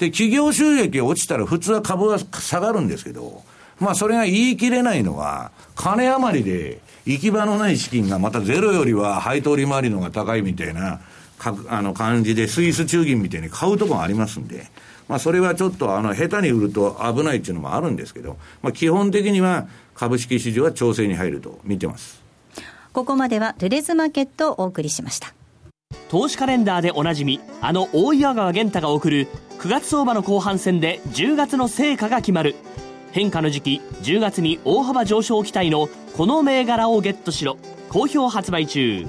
[0.00, 3.44] で、企業収益が落ちたら普通は株は下がるんですけど、
[3.78, 11.00] まあそれが言い切れないのは、金余りで行き場のない資金がまたゼロよりは配当利回りのが高いみたいな、
[11.38, 14.66] かあの感じでスイス中銀みたいに買うとこがありますんで、
[15.06, 22.20] まあそれはちょっとあの下手に売ると危ないっていうのもあるんですけど、まあ基本的には株式市場は調整に入ると見てます。
[22.92, 25.34] ここまではトゥレズマーケットをお送りしました。
[26.14, 29.26] 投資カレンダーでおなじみあの大岩川源太が送る
[29.58, 32.54] 9月相場の後半戦で10月の成果が決まる。
[33.10, 37.56] 変化の時期10月に大幅上昇期待のこの銘柄をゲットしろ。
[37.88, 39.08] 好評発売中。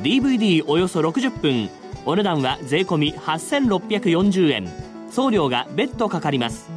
[0.00, 1.68] DVD およそ60分。
[2.06, 4.72] お値段は税込8640円。
[5.10, 6.70] 送料が別途かかります。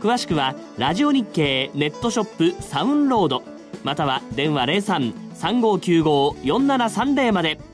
[0.00, 3.44] 詳しくはラジオ日経ネットショップサウンロード。
[3.84, 4.66] または電話
[5.44, 7.71] 0335954730まで。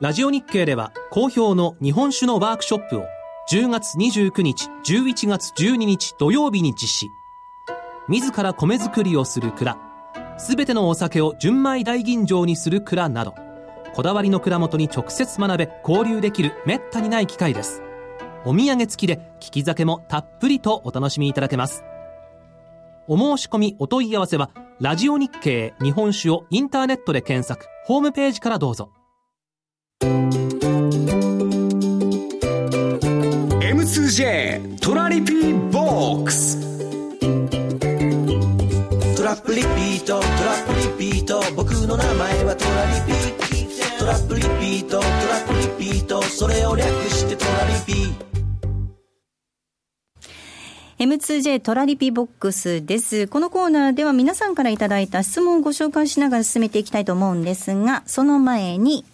[0.00, 3.06] ラジオ日経では好評の日本酒のワークショップを
[3.50, 7.10] 10月29日、11月12日土曜日に実施。
[8.08, 9.76] 自ら米作りをする蔵、
[10.38, 13.34] すべてのお酒を純米大吟醸にする蔵など、
[13.92, 17.82] こだわりの蔵元に直接学べ交流できるめったにない機会です。
[18.44, 21.82] お土産付きで利き酒もたっぷりとお楽しみいただけます。
[23.08, 28.92] お申し込みお問い合わせは、ラジオ日経日本酒をインターネットで検索、ホームページからどうぞ。
[33.60, 36.56] M2J トラリピーボックス。
[39.16, 41.42] トラップリピートトラップリピート。
[41.56, 43.18] 僕の名前はトラリピ
[43.98, 46.22] トラップリピートトラップリピート。
[46.22, 48.12] それを略してトラリピ
[51.00, 53.26] M2J トラリピボックスです。
[53.28, 59.04] このコーナーでは皆さんからいただいた質問をご紹介しながら進めていきたいと思うんですが、その前に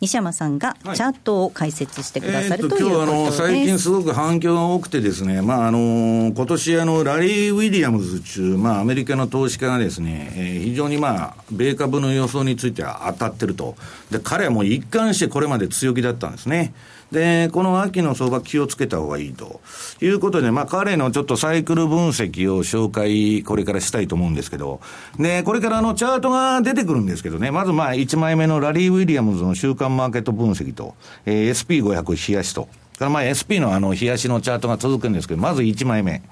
[0.00, 13.76] 西山さんがチャートを解説してくださる、はい、ということで、今日あの最近すごく反響が多くてですね、まああの今年あのラリー・ウィリアムズ中、まあアメリカの投資家がですね、えー、非常にまあ米株の予想については当たってると。
[14.10, 16.72] で、彼はもう一貫してこれまで強気だったんですね。
[17.12, 19.60] で、この秋の相場気をつけた方がいいと
[20.00, 24.80] いうことで、まあ彼のちょっとサイクル分析を紹介、これからしたいと思うんですけど、
[25.18, 30.94] で、これからあのチャートが出てくるんですけどね、まずまあ1枚目のラリー・ウィリアムズの週間マーケット分析と、
[31.24, 32.68] えー、SP500 冷やしと、
[32.98, 36.22] からまあ SP のあの冷やしのチャートが続くんですけど、まず1枚目。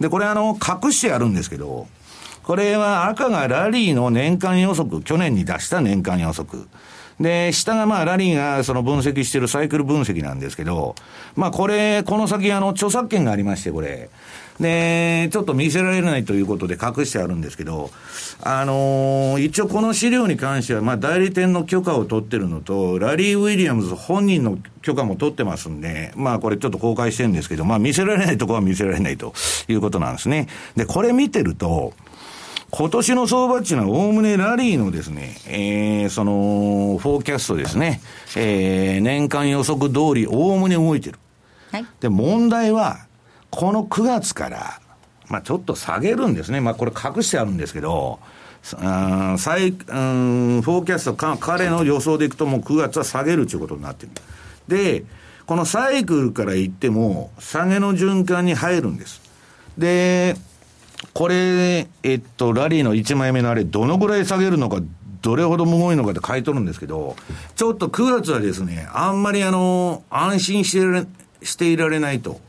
[0.00, 1.88] で、これあの、隠してあるんですけど、
[2.42, 6.68] これは赤がラリーの年間予測、去年に出した年間予測。
[7.20, 10.94] で、下がまあ、ラリーがその分析してるサイクル分析なんですけど、
[11.34, 14.10] まあ、これ、この先、あの、著作権がありまして、これ。
[14.60, 17.90] で、ちょっと見せられないということで隠してあるんですけど、
[18.42, 29.34] あのー、一応この資料に関しては、まあ、代理店の許可を取ってるのと、ラリー・ウィリアムズ本人の許可も取ってますんで、まあ、これちょっと公開してるんですけど、まあ、見せられないとこは見せられないと
[29.68, 30.48] いうことなんですね。
[30.74, 31.92] で、これ見てると、
[32.76, 38.02] 今年の相場っていうのは、おおむねラリーのですね、えー、その、フォーキャストですね、
[38.36, 41.18] えー、年間予測通り、おおむね動いてる。
[41.72, 41.86] はい。
[42.00, 43.06] で、問題は、
[43.50, 44.80] この9月から、
[45.28, 46.60] まあちょっと下げるんですね。
[46.60, 48.18] まあこれ隠してあるんですけど、
[48.78, 54.12] うん最うんフォーキャストか、彼の予想でいくともう9月は下げるということになってる。
[54.68, 55.04] で、
[55.46, 59.22] このサイクルから言っても、下げの循環に入るんです。
[59.78, 60.36] で、
[61.12, 64.80] これ、えっと、ラリーの1枚目のあれ、どのぐらい下げるのか、
[65.22, 67.16] どれほどむごいのかって書いとるんですけど、
[67.54, 71.06] ちょっと9月はですね、あんまりあの、安心して
[71.42, 72.40] していられないと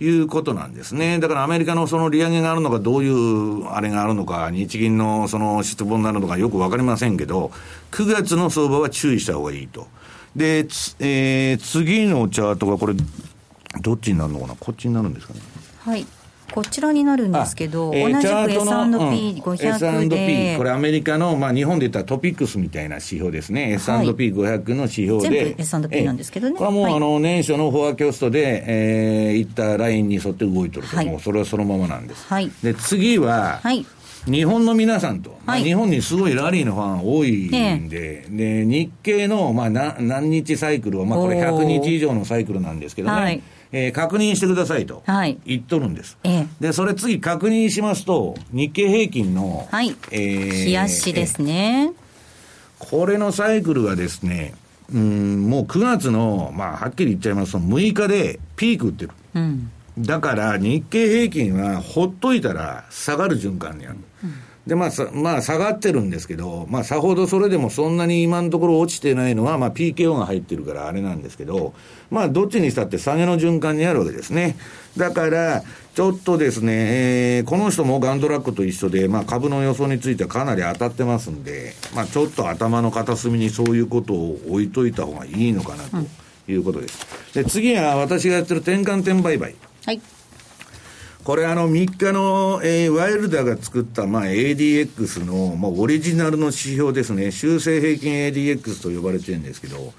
[0.00, 1.18] いうことなんですね。
[1.18, 7.50] だからアメリカのその利上げがあるのか、どういうあれがあるのか、日銀のその失望になるのかよくわかりませんけど、
[7.90, 9.88] 9月の相場は注意した方がいいと。
[10.36, 10.58] で、
[11.00, 12.94] えー、次のチャートがこれ、
[13.80, 15.40] どっちになるのかなこっちになるんですかね。
[15.84, 16.06] はい。
[16.52, 26.54] こちらになるんですけど、えー、同じく S&P500 で、S&P、これアメリカの、まあ、日本で言ったら TOPIX みたいな指標ですね、S&P500 の指標で、全部 S&P なんですけどね。
[26.56, 32.26] これはもう、はい、あの年初の forecast で、えー、いったラインに沿って動いてると、はい、もうそれはそのままなんです。
[32.26, 33.86] はい、で次は、はい。
[34.26, 37.46] 日本の皆さんと、まあ、日本にすごいラリーのファン多い
[37.78, 45.02] んで、で日経の、まあ、何日サイクルは、まあ、これ100日以上のサイクルなんですけどね、はいえー、確認してくださいと
[45.44, 46.18] 言っとるんです。
[46.24, 51.92] はい、で、それ次確認しますと、日経平均の、はい、えー、日足ですね、
[52.78, 54.54] これのサイクルがですね、
[54.92, 59.10] うん、もう9月の、まあ、はっきり言っちゃいますと、6日でピーク打ってる。
[59.34, 63.98] うんだから日経平均はほっといたら下がる循環にある。
[64.24, 64.34] うん
[64.66, 71.72] で、まあ、まあ、下がってるんですけど、まあ、さほどそれでもそんなに今のところ落ちてないのは、まあ、PKO が入ってるからあれなんですけど、
[72.10, 74.56] まあ、どっちにしたって下げの循環にあるわけですね。
[74.96, 75.62] だから、
[75.94, 76.72] ちょっとですね、
[77.38, 87.06] えー、この人もガンドラックと一緒で、まあ、株の予想についてはかなり当たってますんで、まあ、ちょっと頭の片隅にそういうことを置いといた方がいいのかなということです。
[87.34, 89.54] で、次は私がやってる転換点売買。
[89.86, 90.00] はい。
[91.24, 97.30] これあの3日の、えー、ワイルダーが作った、まあ、ADX の、まあ、オリジナルの指標ですね。
[97.30, 99.92] 修正平均 ADX と呼ばれてるんですけど、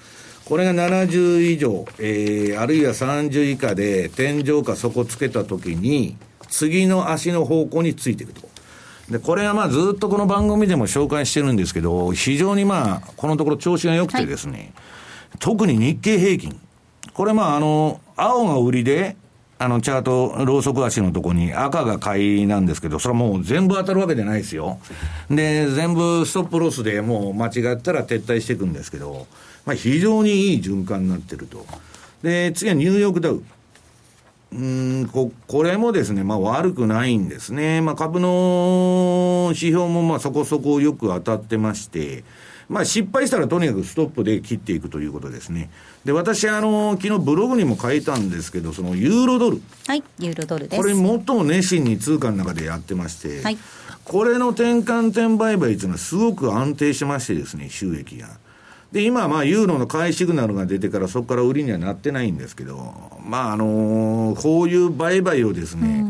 [0.45, 6.17] これが70以上、えー、あるいは30以下で天井か底つけたときに、
[6.49, 8.49] 次の足の方向についていくと。
[9.11, 14.57] で、これはまあずっとこの番組でも紹介してるんですけど、非常にまあ、このところ調子が良くてですね、
[15.29, 16.59] はい、特に日経平均。
[17.13, 19.15] これまああの、青が売りで、
[19.61, 24.79] あの、チャート、ローソク足のとこに赤が買いなんですけど、それはもう全部当たるわけじゃないですよ。
[25.29, 29.27] で、全部ストップロスでもう間違ったら撤退していくんですけど、
[29.65, 31.63] まあ非常にいい循環になってると。
[32.23, 33.43] で、次はニューヨークダウ。
[34.53, 37.81] うんここれもですね、まあ悪くないんですね。
[37.81, 42.23] まあ株の指標もまあそこそこよく当たってまして、
[42.71, 45.69] まあ失敗したらとにかくストップで切っていくということですね。
[46.05, 49.61] で、私、あの、昨日ブログにも書いたんですけど、そのユーロドル。
[49.87, 50.81] はい、ユーロドルです。
[50.81, 51.03] これ最
[51.35, 53.57] も熱心に通貨の中でやってまして、はい、
[54.05, 58.29] これの転換転売買というのはすごく安定しましてですね、収益が。
[58.93, 62.93] で、今、まあ、ユーロの買いシグナルが出てから、そこから売りにはなってないんですけど、
[63.25, 66.00] まあ、あのー、こういう売買をですね、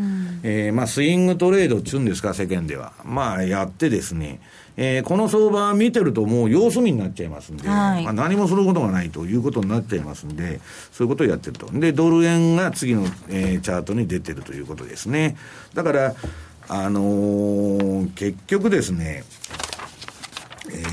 [0.43, 2.93] えー、まあ、スイングトレードっちゅうんですか、世間では。
[3.03, 4.39] まあ、やってですね、
[4.77, 10.59] えー、この相場見てるともう様子見になっちゃいますんで、はい、まあ、何もすることがないということになっちゃいますんで、
[10.91, 11.67] そういうことをやってると。
[11.71, 15.35] で、ドル円が次の、えー、チャートに出てるということですね。
[15.73, 16.15] だから、
[16.67, 19.23] あのー、結局ですね、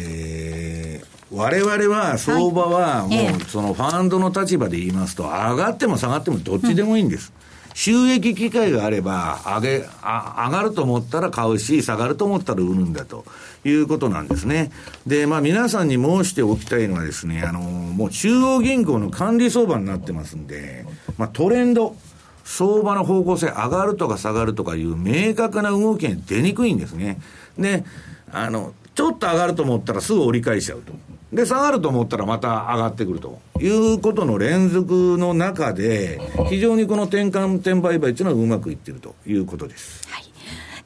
[0.01, 7.33] えー、我々は相場はもうそのファンドの立場で言いますと、上がっても下がってもどっちでもいいんです。
[7.79, 13.25] 収益機会があれば、上げ、あ上がると思ったら買うし、下がると思ったら売るんだと
[13.65, 14.73] いうことなんですね。
[15.07, 20.87] で、まあ皆さんに申しておきたいのはですね、あの、もう中央銀行の管理相場になってますんで、
[21.19, 21.95] まあトレンド、
[22.43, 27.21] 相場の方向性上がるとか下がるとかいう明確な動きが出にくいんですね。
[27.57, 27.85] で、
[28.33, 30.93] あの、ちょっと上がると思ったらすぐ折り返しちゃうと。
[31.33, 40.09] で、下がると思ったらまた上がってくるということの連続の中で、非常にこの転換転売買というのはうまくいっているということです。
[40.09, 40.28] はい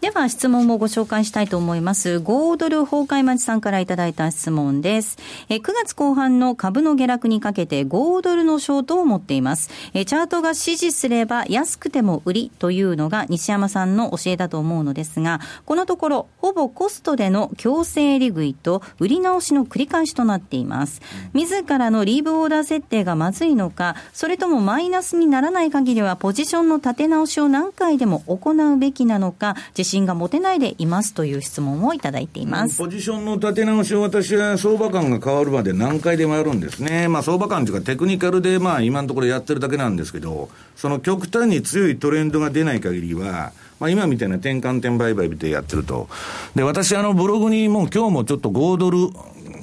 [0.02, 2.16] では質問もご紹介したいと思います。
[2.16, 5.16] 5ドル崩壊町さんからいただいた質問です。
[5.48, 9.70] え9月後半の株の下落にかけて5ドルのショートを持っています。
[9.94, 21.00] えチャートが指示すれば安くても売りというのが西山さんの教えだと思うのですが、このところほぼコストでの強制利食いと売り直しの繰り返しとなっています。
[21.32, 32.78] 自らのリーブオーダー設定がまずいのか、それともマイナスにならない限りはポジションの立て直しを何回でも行うべきなのか、自信が持てないでいますという質問をいただいています。
[32.78, 37.08] ポジションの立て直しを私は相場感が変わるまで何回でもやるんですね。
[37.08, 46.08] まあ相場感というかテクニカルでまあ今のところやってるだけなんですけど、その極端に強いトレンドが出ない限りは、まあ、今みたいな転換点売買でやってると。
[46.54, 48.98] で、私、あの、ブログにもう今日もちょっと5ドル、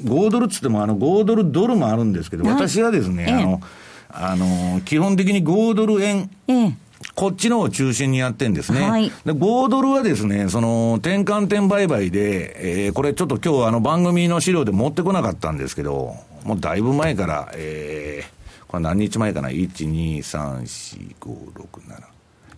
[0.04, 3.62] 5ドルっつっても、あの、5ドルドルもあるんですけど、私はですね、あの、
[4.10, 8.90] あの、基本的に5ドル円、ええこっちのを中心にやってんですね。
[8.90, 22.04] はい、で、5ドルはですね、その、転換点売買で、えー、これちょっと今日あの番組の資料で持ってこなかったんですけど、もうだいぶ前から、えー、これ何日前かな ?1、2、3、4、5、6、7。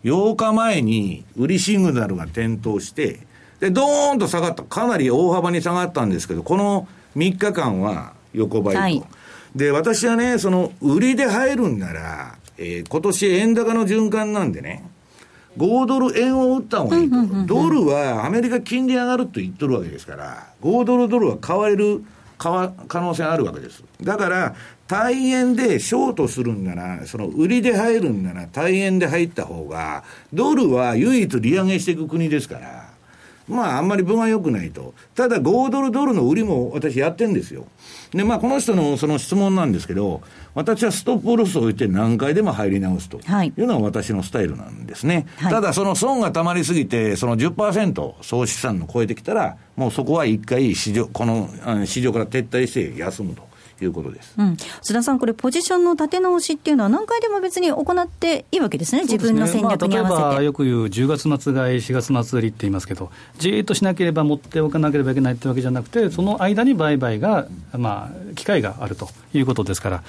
[0.04, 3.20] 8日前に売りシグナルが点灯して、
[3.60, 4.64] で、ドーンと下がった。
[4.64, 8.82] かなり大幅に下がったんですけど、この3日間は横ばいと。
[8.82, 9.04] はい、
[9.56, 14.84] で、私はね、その、売りで入るんなら、えー、今年円高の循環なんでね、
[15.58, 17.18] 5ドル円を売った方がいいと。
[17.46, 22.04] ドルはアメリカ金利上がると言っとるわけですから、5ドルドルは買われる
[22.38, 23.84] 可能性あるわけです。
[24.02, 24.56] だから、
[24.88, 32.91] 対円でショートするんなら、その売りで入るんなら、対円で入った方が、ドルは唯一利上げしていく国ですから、
[33.48, 34.94] まあ、あんまり分は良くないと。
[35.16, 37.66] ただ、5ドルドルの売りも私やってんですよ。
[38.12, 40.22] で、まあ、この人のその質問なんですけど、
[40.54, 45.28] 私はストップロスを置いて何回でも入り直すというのが私のスタイルなんですね。
[45.38, 51.50] はい、ただ、その損が溜まりすぎて、その10%総資産の超えてきたら、もうそこは一回市場、この
[51.86, 53.51] 市場から撤退して休むと。
[53.86, 70.04] いうことです、うん、須田さん、これ、ポジションの立て直しっていうのは、何回でも別に行っていいわけですね、自分の戦略に合わせて、まあ、例えばよく言う10月末買い、4月末売りって言いますけど、じーっとしなければ持っておかなければいけないってわけじゃなくて、その間に売買が、まあ、機会があるということですから、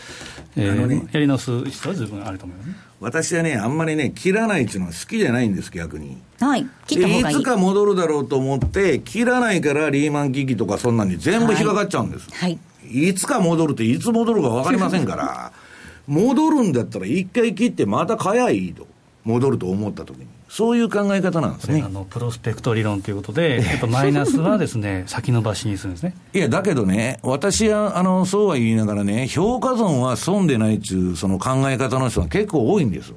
[0.57, 6.19] えーね、やり直す必要は十分あると思います、ね、私はね、あんまりね、切らないっていうのは好きじゃないんです、逆に。
[6.41, 7.37] はい、切った方がいい。
[7.37, 12.29] いつか戻るだろうと思って、切らないからリーマン危機とか、そんなに全部引っかかっちゃうんです。
[12.31, 12.59] はい、はい
[12.91, 15.53] いつか戻るって、いつ戻るか分かりませんから、
[16.07, 18.87] 戻るんだったら一回切ってまた買やいいと。
[19.25, 20.27] 戻ると思ったときに。
[20.49, 21.83] そういう考え方なんですね。
[21.85, 26.15] あの、プロスペクト理論ということで、 やっぱマイナスはですね、 先延ばしにするんですね。
[26.35, 33.15] いや、だけどね、私は、あの、そうは言いながらね、評価損は損でないっていう、その考え方の人が結構多いんです。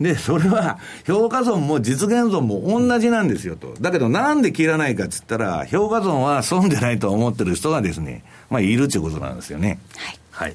[0.00, 3.74] で、それは、評価損も実現損も同じなんですよと。
[3.80, 9.78] だけど、なんで切らないかっつったら、評価損は損でないと思ってる人がですね、まあ、いるっていうことなんですよね。
[9.96, 10.18] はい。
[10.30, 10.54] はい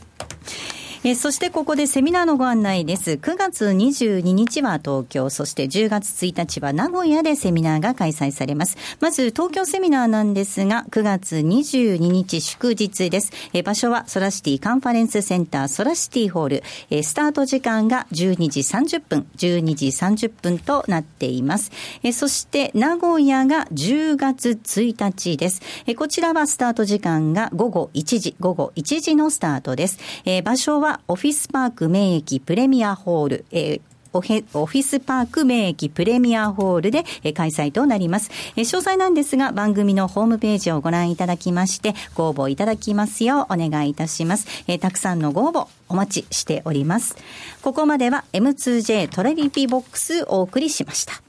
[1.10, 3.12] えそしてここでセミナーのご案内です。
[3.12, 8.76] 9月22日は東京、そして10月1日は名古屋でセミナーが開催されます。
[9.00, 13.32] まず東京セミナーなんですが、9月22日祝日です。
[13.54, 16.64] え場所はソラシティカンファレンスセンターソラシティホール。
[16.90, 21.72] えスタート時間が12時30分、12時30分となっています。
[22.04, 25.62] えそして名古屋が10月1日です。
[25.86, 30.00] えこちらはスタート時間が午後1時、午後1時のスタートです。
[30.26, 33.82] え場所はオフィスパーク名駅プレミアホール、えー
[34.14, 38.32] オフィスパーク名駅プレミアホールで開催となります。
[38.56, 44.48] 詳細なんですが番組のホームページをご覧いただきましてご応募いただきますようお願いいたします。
[44.80, 47.16] たくさんのご応募お待ちしております。
[47.62, 51.22] ここまでは M2J トレリピボックスお送りしました。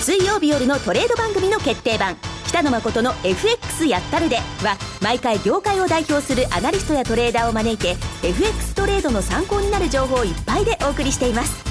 [0.00, 2.16] 水曜日夜のトレード番組の決定版
[2.52, 11.64] 北野誠の FX やったるでは毎回業界を代表するアナリストやトレーダーを招いて FX トレードの参考になる情報をいっぱいでお送りしています。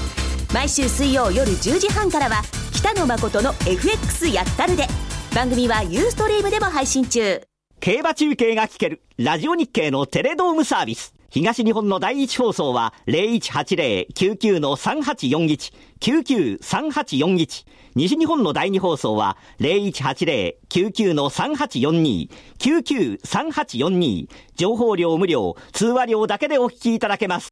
[0.52, 2.42] 毎週水曜夜10時半からは
[2.74, 4.88] 北野誠の FX やったるで。
[5.32, 7.42] 番組はユーストリームでも配信中。
[7.78, 11.14] 競馬中継が聞けるラジオ日経のテレドームサービス。
[11.30, 17.66] 東日本の第一放送は0180-99-3841、99-3841。
[17.94, 24.28] 西日本の第二放送は0180-99-3842、99-3842。
[24.56, 27.50] 情報量無料、通話料だけでお聞きいただけます。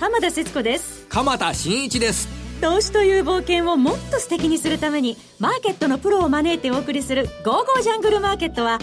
[0.00, 1.06] 浜田節子です。
[1.08, 2.28] 鎌田新一です。
[2.60, 8.78] 投資という冒険をもっと素敵にするために、マーケットのプロを招いてお送りする、ゴーゴージャングルマーケットは、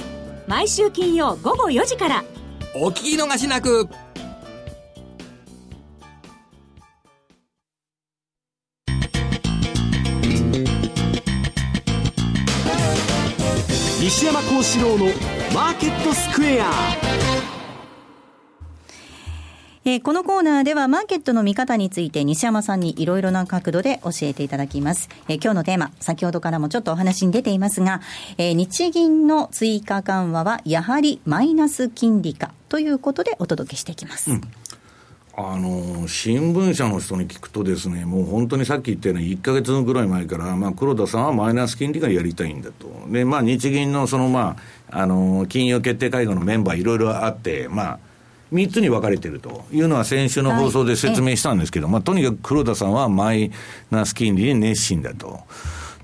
[0.47, 2.23] 毎週金曜午後4時から
[2.75, 3.87] お聞き逃しなく
[14.03, 15.05] 西山幸四郎の
[15.55, 16.65] マーケットスクエア
[19.85, 25.07] えー、このコーナーではマーケットの見方について西山さんにいろいろな角度で教えていただきます。
[25.29, 28.01] えー、今日のテーマ、先ほどからもちょっとお話に出ていますが、
[28.37, 34.31] えー、日銀の追加緩和はやはりマイナス金利かということでお届けしていきます。
[34.31, 34.41] うん
[35.35, 42.87] あの新聞社の人に聞くとですね、もう本当にさっき言ったように、1か月ぐらい前から、まあ、黒田さんはマイナス金利がやりたいんだと。
[43.07, 44.57] で、まあ、日銀のその、ま
[44.91, 47.99] あ、あの金融決定会合のメンバーいろいろあって、まあ、
[48.53, 53.51] 3つに分かれてるというのは先週の放送で説明したんですけど、はい、まあ、とにかく黒田さんはマイ
[53.89, 55.39] ナス金利に熱心だと。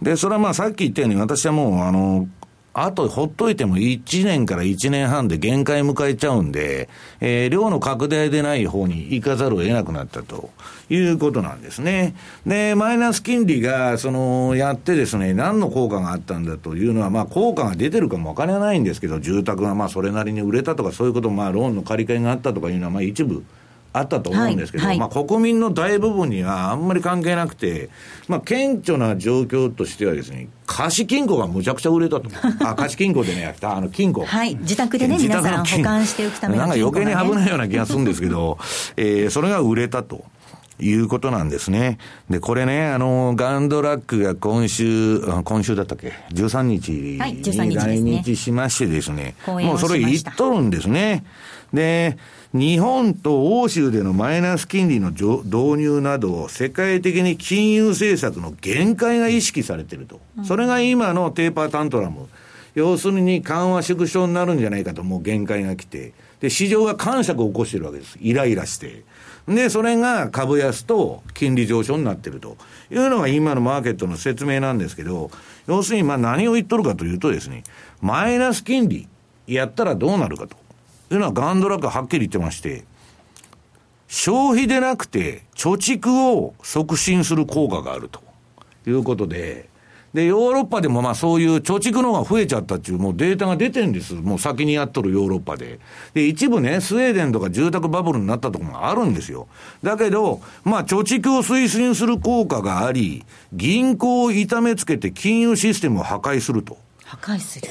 [0.01, 2.27] で、それはまあさっき言ったように私はもう、あの、
[2.73, 6.87] あとほっといても1年から1年半で限界迎えちゃうんで、
[7.19, 10.51] えー、量の拡大でない方に行かざるを得なくなったと
[10.89, 12.15] いうことなんですね。
[12.45, 23.43] で、マイナス金利が、その、やってですね、何の効果があったんだというのは、まあ、効果が出てるかもわからないんですけど、住宅がまあ、それなりに売れたとか、そういうこと、まあ、ローンの借り換えがあったとかいうのは、まあ、一部、
[23.99, 27.89] あったと思うんですけど、はいはいまあ、国民の大部分にはあんまり関係なくて、
[28.27, 32.29] まあ、顕著な状況としてはですね、貸金庫がむちゃくちゃ売れたと。
[32.65, 34.25] あ、貸金庫でね、あの、金庫。
[34.25, 38.57] はい自宅でね自皆さん保管しておくためのなんか余計に危ないような気がするんですけど、
[38.97, 40.25] えーそれが売れたと。
[40.81, 41.97] いうことなんですね。
[42.29, 49.35] で、これね、あの、ガンドラックが今週、あ今週だったっけ ?13 日はい13日ですに来ね日しましてですね。
[49.45, 51.25] 講演をもうそれ言っとるんですね。
[51.73, 52.17] で、
[52.53, 60.19] 日本と欧州でのマイナス金利の上導入など、世界的に金融政策の限界が意識されていると。
[60.43, 62.27] それが今のテーパータントラム。
[62.73, 66.13] 要するに緩和縮小になるんじゃないかと、もう限界が来て。
[66.41, 68.17] で、市場が感触を起こしてるわけです。
[68.19, 69.03] イライラして。
[69.47, 72.57] で、それが株安と金利上昇になってると
[72.89, 75.29] いうのが今のマーケットの説明なんですけど、
[75.67, 77.63] 要するにまあ何を言っとるかというとですね、
[78.01, 79.07] マイナス金利
[79.45, 80.57] やったらどうなるかと
[81.09, 82.85] というのはガンドラックはっきり言ってまして、
[84.07, 88.21] 消費でなくて貯蓄を促進する効果があると
[88.87, 89.69] いうことで、
[90.13, 94.15] で、ヨーロッパでもまあそういう貯蓄の方が増えちゃったっていうもうデータが出てんです。
[94.15, 95.79] もう先にやっとるヨーロッパで。
[96.13, 99.47] で、一部ね、スウェーデンとか住宅バブルになったところがあるんですよ。
[99.83, 106.77] だけど、まあ貯蓄を推進する効果があり、銀行を痛めつけて金融システムを破壊すると。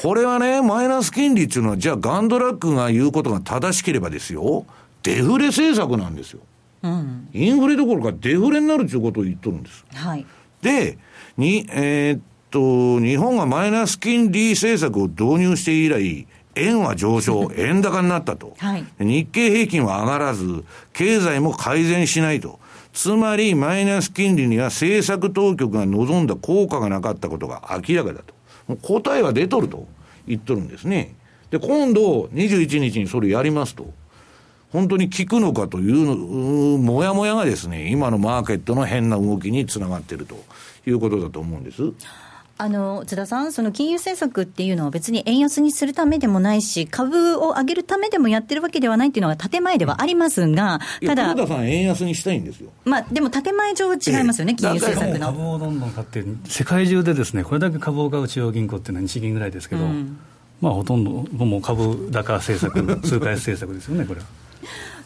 [0.02, 4.66] これはね、マイナス金利っていうのは、じゃあガンドラックが言うことが正しければですよ、
[5.02, 6.40] デフレ政策なんですよ。
[6.82, 9.84] うんインフレどころかデフレになるっていうことを言っとるんです。
[9.94, 10.26] はい
[10.62, 10.98] で、
[11.36, 12.20] に、えーっ
[12.50, 16.26] と、日本がマイナス金利政策を導入して以来、
[16.56, 18.54] 円は上昇、 円高になったと。
[18.58, 22.58] はい日経平均は上がらず、経済も改善しないと。
[22.92, 28.34] つまり、マイナス金利には政策当局が望んだ効果がなかったことが明らかだと。
[28.68, 29.86] もう答えは出とると
[30.26, 31.14] 言っとるんですね。
[31.50, 33.86] で、今度、21日にそれやりますと。
[34.70, 36.14] 本当に効くのかというの、
[36.78, 40.36] もやもやがですね、今のマーケットの変な動きにつながっていると
[40.86, 41.82] いうことだと思うんです。
[42.60, 52.70] あの津田さん、その金融政策っていうのは別に円安にするためでもないし、株を上げるためでもやってるわけではないっていうのが建前ではありますが、ただ黒、田さん円安にしたいんですよ。
[52.84, 55.52] まあ、でも建前上違いますよね、ええ金融政策株の。
[55.54, 60.18] をどんどん買って、世界中でですねこれだけ株を買う中央銀行っていうのは日銀ぐらいですけど、うん
[60.60, 61.10] まあ、ほとんど
[61.44, 64.26] もう株高政策、 通貨安政策ですよね、これは。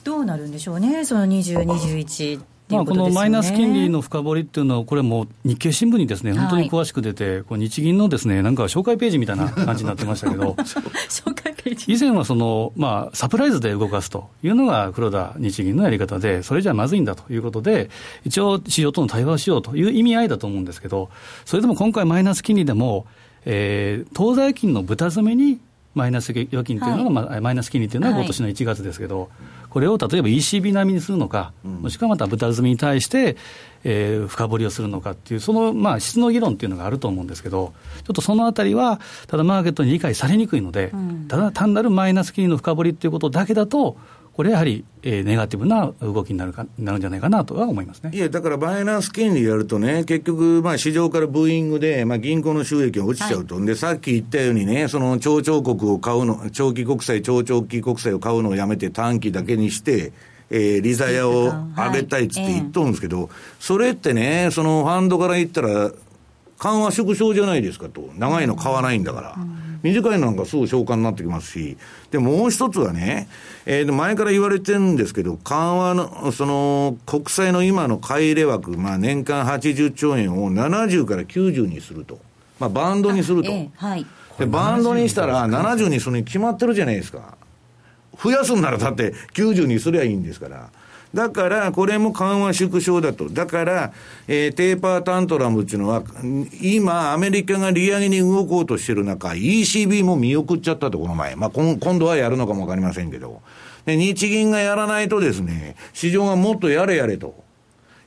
[0.05, 2.41] どうなるんでしょうね、その20、21
[2.81, 3.05] っていまあ、うこですよね。
[3.05, 10.53] ことのマイナス金利の深掘りっていうのは、これもう日経新聞にですね、本当に詳しく出て、こう日銀のですね、なんか紹介ページみたいな感じになってましたけど、
[11.09, 11.93] 紹介ページ。
[11.93, 17.91] 以前はその、まあ、サプライズで動かすというのが黒田日銀のやり方で、それじゃまずいんだということで、
[18.25, 21.11] 一応、市場との対話をしようという意味合いだと思うんですけど、
[21.45, 23.07] それでも今回、マイナス金利でも、
[23.45, 25.59] えー、当座預金の豚詰めに、
[25.95, 28.23] マイナス預金というのが、まあマイナス金利というのははい。
[28.23, 29.29] 今年の1月ですけど、
[29.73, 33.39] これを例えば ECB 並みにするのか、もしくはまた豚積みに対して、
[33.85, 37.73] えー深掘りをするのかっていう、その、まあ、質の議論っていうのがあると思うんですけど、
[38.05, 40.93] ちょっとそのあたりは、ただマーケットに理解されにくいので、
[41.27, 43.97] ただ単なるマイナス金利の深掘りっていうことだけだと、
[44.35, 48.13] これやはり、えーネガティブな動きになるかなるんじゃないかなとは思いますね。
[48.15, 53.61] いや、だからマイナス金利やるとね、結局、まあ市場からブーイングで、まあ銀行の収益が落ちちゃうと。
[53.61, 60.13] で、さっき言ったようにね、その長長国を買うの、長期国債、超長期国債を買うのをやめて短期だけにして、
[60.49, 63.29] えー、利ザヤを上げたいっつって言っとるんですけど、
[63.61, 65.93] それってね、そのファンドから言ったら、
[66.59, 68.11] 緩和縮小じゃないですかと。
[68.17, 69.37] 長いの買わないんだから。
[69.83, 71.77] 短いのなんかすぐ消化になってきますし。
[72.11, 73.29] で、もう一つはね、
[73.67, 82.19] えーで前から言われてるんですけど、緩和の、その、国債の今の買い入れ枠、まあ年間80兆円を70から90にすると。
[82.59, 83.51] まあバンドにすると。
[83.51, 84.07] ええはい。
[84.39, 87.37] で、バンドにしたら70にするに決まってるじゃないですか。
[88.23, 90.71] 増やすんならだって90にすりゃいいんですから。
[91.15, 93.29] だから、これも緩和縮小だと。
[93.29, 93.93] だから、
[94.29, 96.03] えーテーパータントラムっていうのは、
[96.63, 101.37] 今、アメリカが利上げに動こうとしてる中、ECB も見送っちゃったと、この前。
[101.37, 103.43] まあ、今今度はやるのかもわかりませんけど。
[103.85, 107.43] で、日銀がやらないとですね、市場がもっとやれやれと。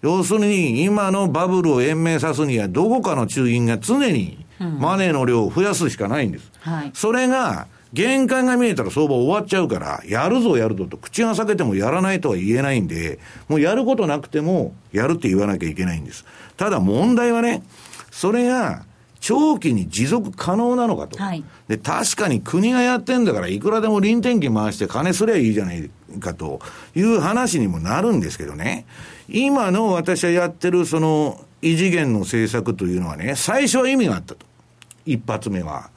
[0.01, 6.51] 要するに、今のバブルを延命さすには、どこかの中銀が常にマネーの量を増やすしかないんです。
[6.62, 6.91] はい。
[6.93, 16.26] それが、限界が見えたら相場終わっちゃうから、やるぞやるぞと、口が裂けてもやらないとは言えないんで、もうやることなくても、やるって言わなきゃいけないんです。
[16.58, 17.64] ただ問題はね、
[18.12, 18.84] それが、
[19.22, 21.18] 長期に持続可能なのかと。
[21.18, 26.60] はいで、確かに国がやってんだから、いくらでも臨転機回して金すりゃいいじゃないかと
[26.96, 28.86] いう話にもなるんですけどね。
[29.28, 34.46] 今の私はやってるその異次元の政策というのはね、最初は意味があったと。
[35.08, 35.90] 一発目は。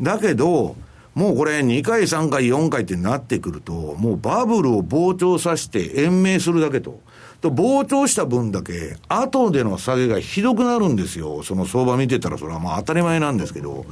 [0.00, 0.74] だけど、
[1.18, 7.00] もうこれ2回、3回、4回ってなってくると、もうバブルを膨張させて延命するだけと。
[7.40, 11.42] と膨張した分だけ、後での下げがひどくなるんですよ。
[11.42, 13.84] その相場見てたら、それはまあ当たり前なんですけど。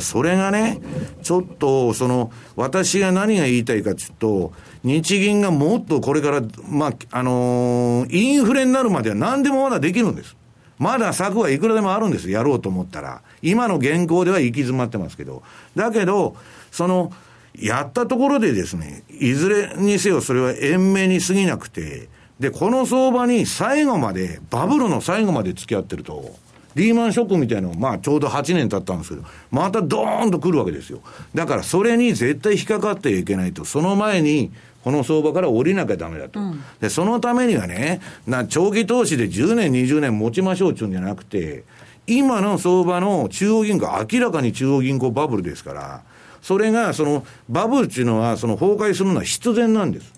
[0.00, 0.80] それがね、
[1.24, 4.52] ちょっと、その、私が何が言いたいかというと、
[4.84, 10.36] 日銀がもっとこれから、まあ、あのー、インフレになるまでは何でもまだできるんです。
[10.78, 12.30] まだ策はいくらでもあるんです。
[12.30, 13.22] やろうと思ったら。
[13.42, 15.42] 今の現行では行き詰まってますけど。
[15.74, 16.36] だけど、
[16.78, 17.12] その、
[17.58, 22.08] やったところでですね、いずれにせよそれは延命に過ぎなくて、
[22.38, 26.36] で、この相場に最後まで、バブルの最後まで付き合ってると、
[26.76, 31.00] リーマンショックみたいなのまあちょうど8年経ったんですけど、またドーンと来るわけですよ。
[31.34, 34.52] だからそれに絶対引っかかってはいけないと、その前に、
[34.84, 41.64] この相場から降りなきゃだめだと、うん、で、そのためにはね、な長期投資で10年、20年持ちましょうっていうんじゃなくて、
[42.06, 46.02] 今の相場の中央銀行、明らかに中央銀行バブルですから、
[46.48, 50.17] それが、その、バブルっていうのは、その崩壊するのは必然なんです。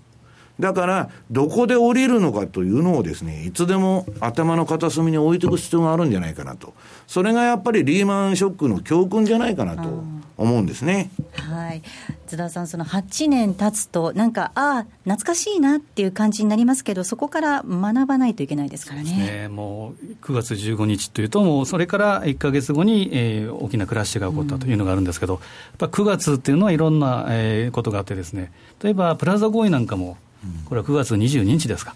[0.61, 6.75] だから、どこで降りるのかというのをですね、いつでも頭の片隅に置いておく必要があるんじゃないかなと。
[7.07, 10.05] それがやっぱりリーマンショックの教訓じゃないかなと
[10.37, 11.11] 思うんですね。
[11.35, 11.83] はい。
[12.27, 19.13] 津田さん、その8年経つと、なんか、ああ、懐かしいなっていう感じになりますけど、そこから学ばないといけないですからね。
[19.43, 28.53] ねもう9月15日というと、もうそれから1か月後に、えー、大きなクラッシュが起こったというのがあるんですけど、うん、やっぱ9月っていうのはいろんな、えー、ことがあってですね、
[28.83, 30.17] 例えばプラザ合意なんかも、
[30.65, 31.95] これは9月22日ですか。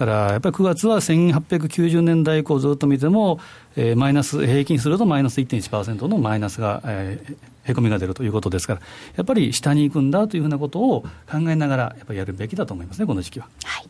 [0.00, 3.38] からやっぱり9月は1890年代以降ずっと見ても、
[3.76, 8.80] えー、マイナス、平均するとマイナス1.1%のマイナスが、えー、へこみが出るということですから、
[9.16, 13.48] やっぱり下に行くんだというふうなことを考えながら、やっぱりやるべきだと思いますね、この時期は。
[13.64, 13.88] はい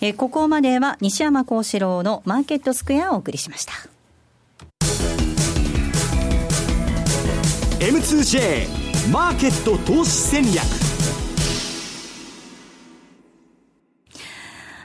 [0.00, 3.72] えー、ここまでは西山幸四郎のマーケットスクエアをお送りしました。
[7.78, 10.79] M2J マーケット投資戦略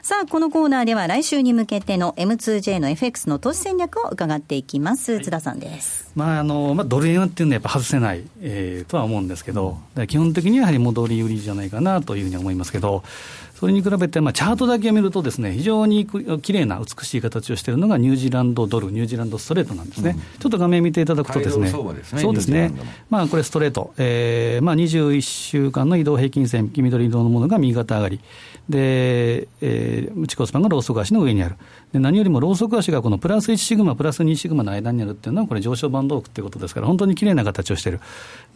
[0.06, 5.14] さあ、このコーナーでは来週に向けての M2J の FX の投資戦略を伺っていきます。
[5.14, 6.12] はい、津田さんです。
[6.14, 13.02] まあ、あの、まあ、ドル円っていうのはやっぱ外せない、えー、とは思うんですけど、基本的にはやはり戻り売りじゃないかなというふうに思いますけど、
[13.58, 16.06] それに比べて、まあ、チャートだけを見るとですね、非常に
[16.40, 20.10] きれいな美しい形をしているのがニュージーランドドル、ニュージーランドストレートなんですね。
[20.10, 21.82] うん、ちょっと画面見ていただくとですね、すね
[22.20, 22.70] そうですね、
[23.10, 28.20] まあ、これストレート、えー、まあ、21週間の移動平均線、黄緑色のものが右肩上がり、
[28.68, 31.56] で、えー、内コスパンがローソク足の上にある。
[31.92, 38.00] で何よりもローソク足がこのプラス1シグマ、プラス2シグマの間にあるっていうのは、これ上昇バンドークっていうことですから、本当に綺麗な形をしてる。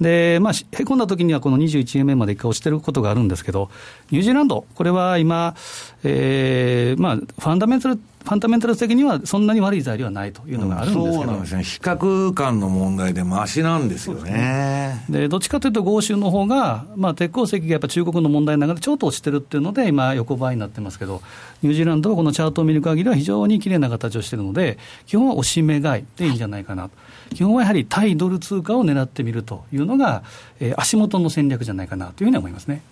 [0.00, 3.70] で、まあ、へこんだ時にはこの21円目まで一回落ちてることがあるんですけど、
[4.10, 5.54] ニュージーランド、これは今、
[6.02, 15.04] えー、まあ、ファンダメンタルファンダメンタル的にはそんなに悪い材料はないというのがあるんですけど、うん、そうなんですね、比較感の問題でましなんですよね。
[15.08, 21.22] で、どっちかというと、豪州の方が、まあ、鉄鉱石がやっぱ中国の問題ながらちょっと落ちてるっていうので、今、横ばいになってますけど、
[21.62, 26.90] ニュージーランドはこのチャートを見る限りは非常にきれいな形をしているので、基本は押し目買いでいいんじゃないかな、は
[27.32, 30.22] い、基本はやはり対ドル通貨を狙ってみるというのが、
[30.60, 32.82] えー、足元の戦略じゃないかなというふうに思いますね。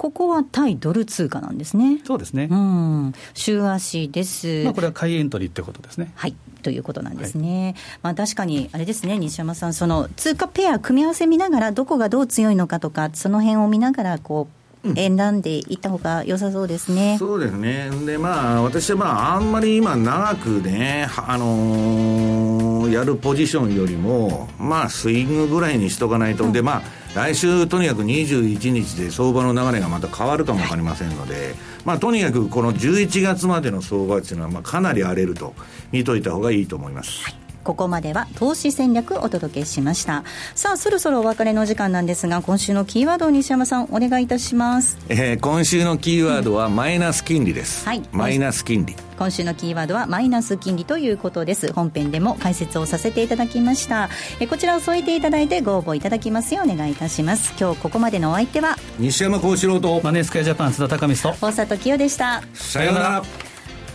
[0.00, 2.00] ここは対ドル通貨なんですね。
[2.06, 2.48] そうですね。
[2.50, 3.12] うん。
[3.34, 4.64] 週足です。
[4.64, 6.10] まあこれは買いエントリーってことですね。
[6.14, 6.34] はい。
[6.62, 7.64] ということなんですね。
[7.64, 14.48] はい、まあ確かに、あれですね、西山さん、その通貨ペア組み合わせ見ながら、どこがどう強いのかとか、その辺を見ながら、こ
[14.82, 17.16] う、選んでいった方が良さそうですね。
[17.18, 17.90] そうですね。
[18.06, 26.44] で、まあ、私はまあ、あんまり今長くね、あのー、やるポジションよりも、まあ、スイングぐらいにしとかないと。
[26.44, 31.54] うん、で、まあ、来週とにかく21日で相場の流れがまた変わるかもわかりませんので、
[31.84, 35.54] まあ、とにかくこの11月までの相場っていうのは、まあ、かなり荒れると
[35.90, 37.24] 見といた方がいいと思います。
[37.24, 40.24] はいここまでは投資戦略お届けしました。
[40.54, 48.96] さあそろそろお別れの時間なんですが今週のキーワードを西山さんお願いいたします、えー、今週のキーワードはマイナス金利です、はい、マイナス金利。
[49.20, 51.74] 今週のキーワードはマイナス金利ということです。
[51.74, 54.08] 本編でも解説をさせていただきました。
[54.40, 57.52] えこちらを添えていただいてご応募いただきますようお願いいたします。
[57.60, 62.42] 今日ここまでのお相手は西山幸四郎とマネースクエアジャパン津田隆美と大里清でした。
[62.54, 63.22] さようなら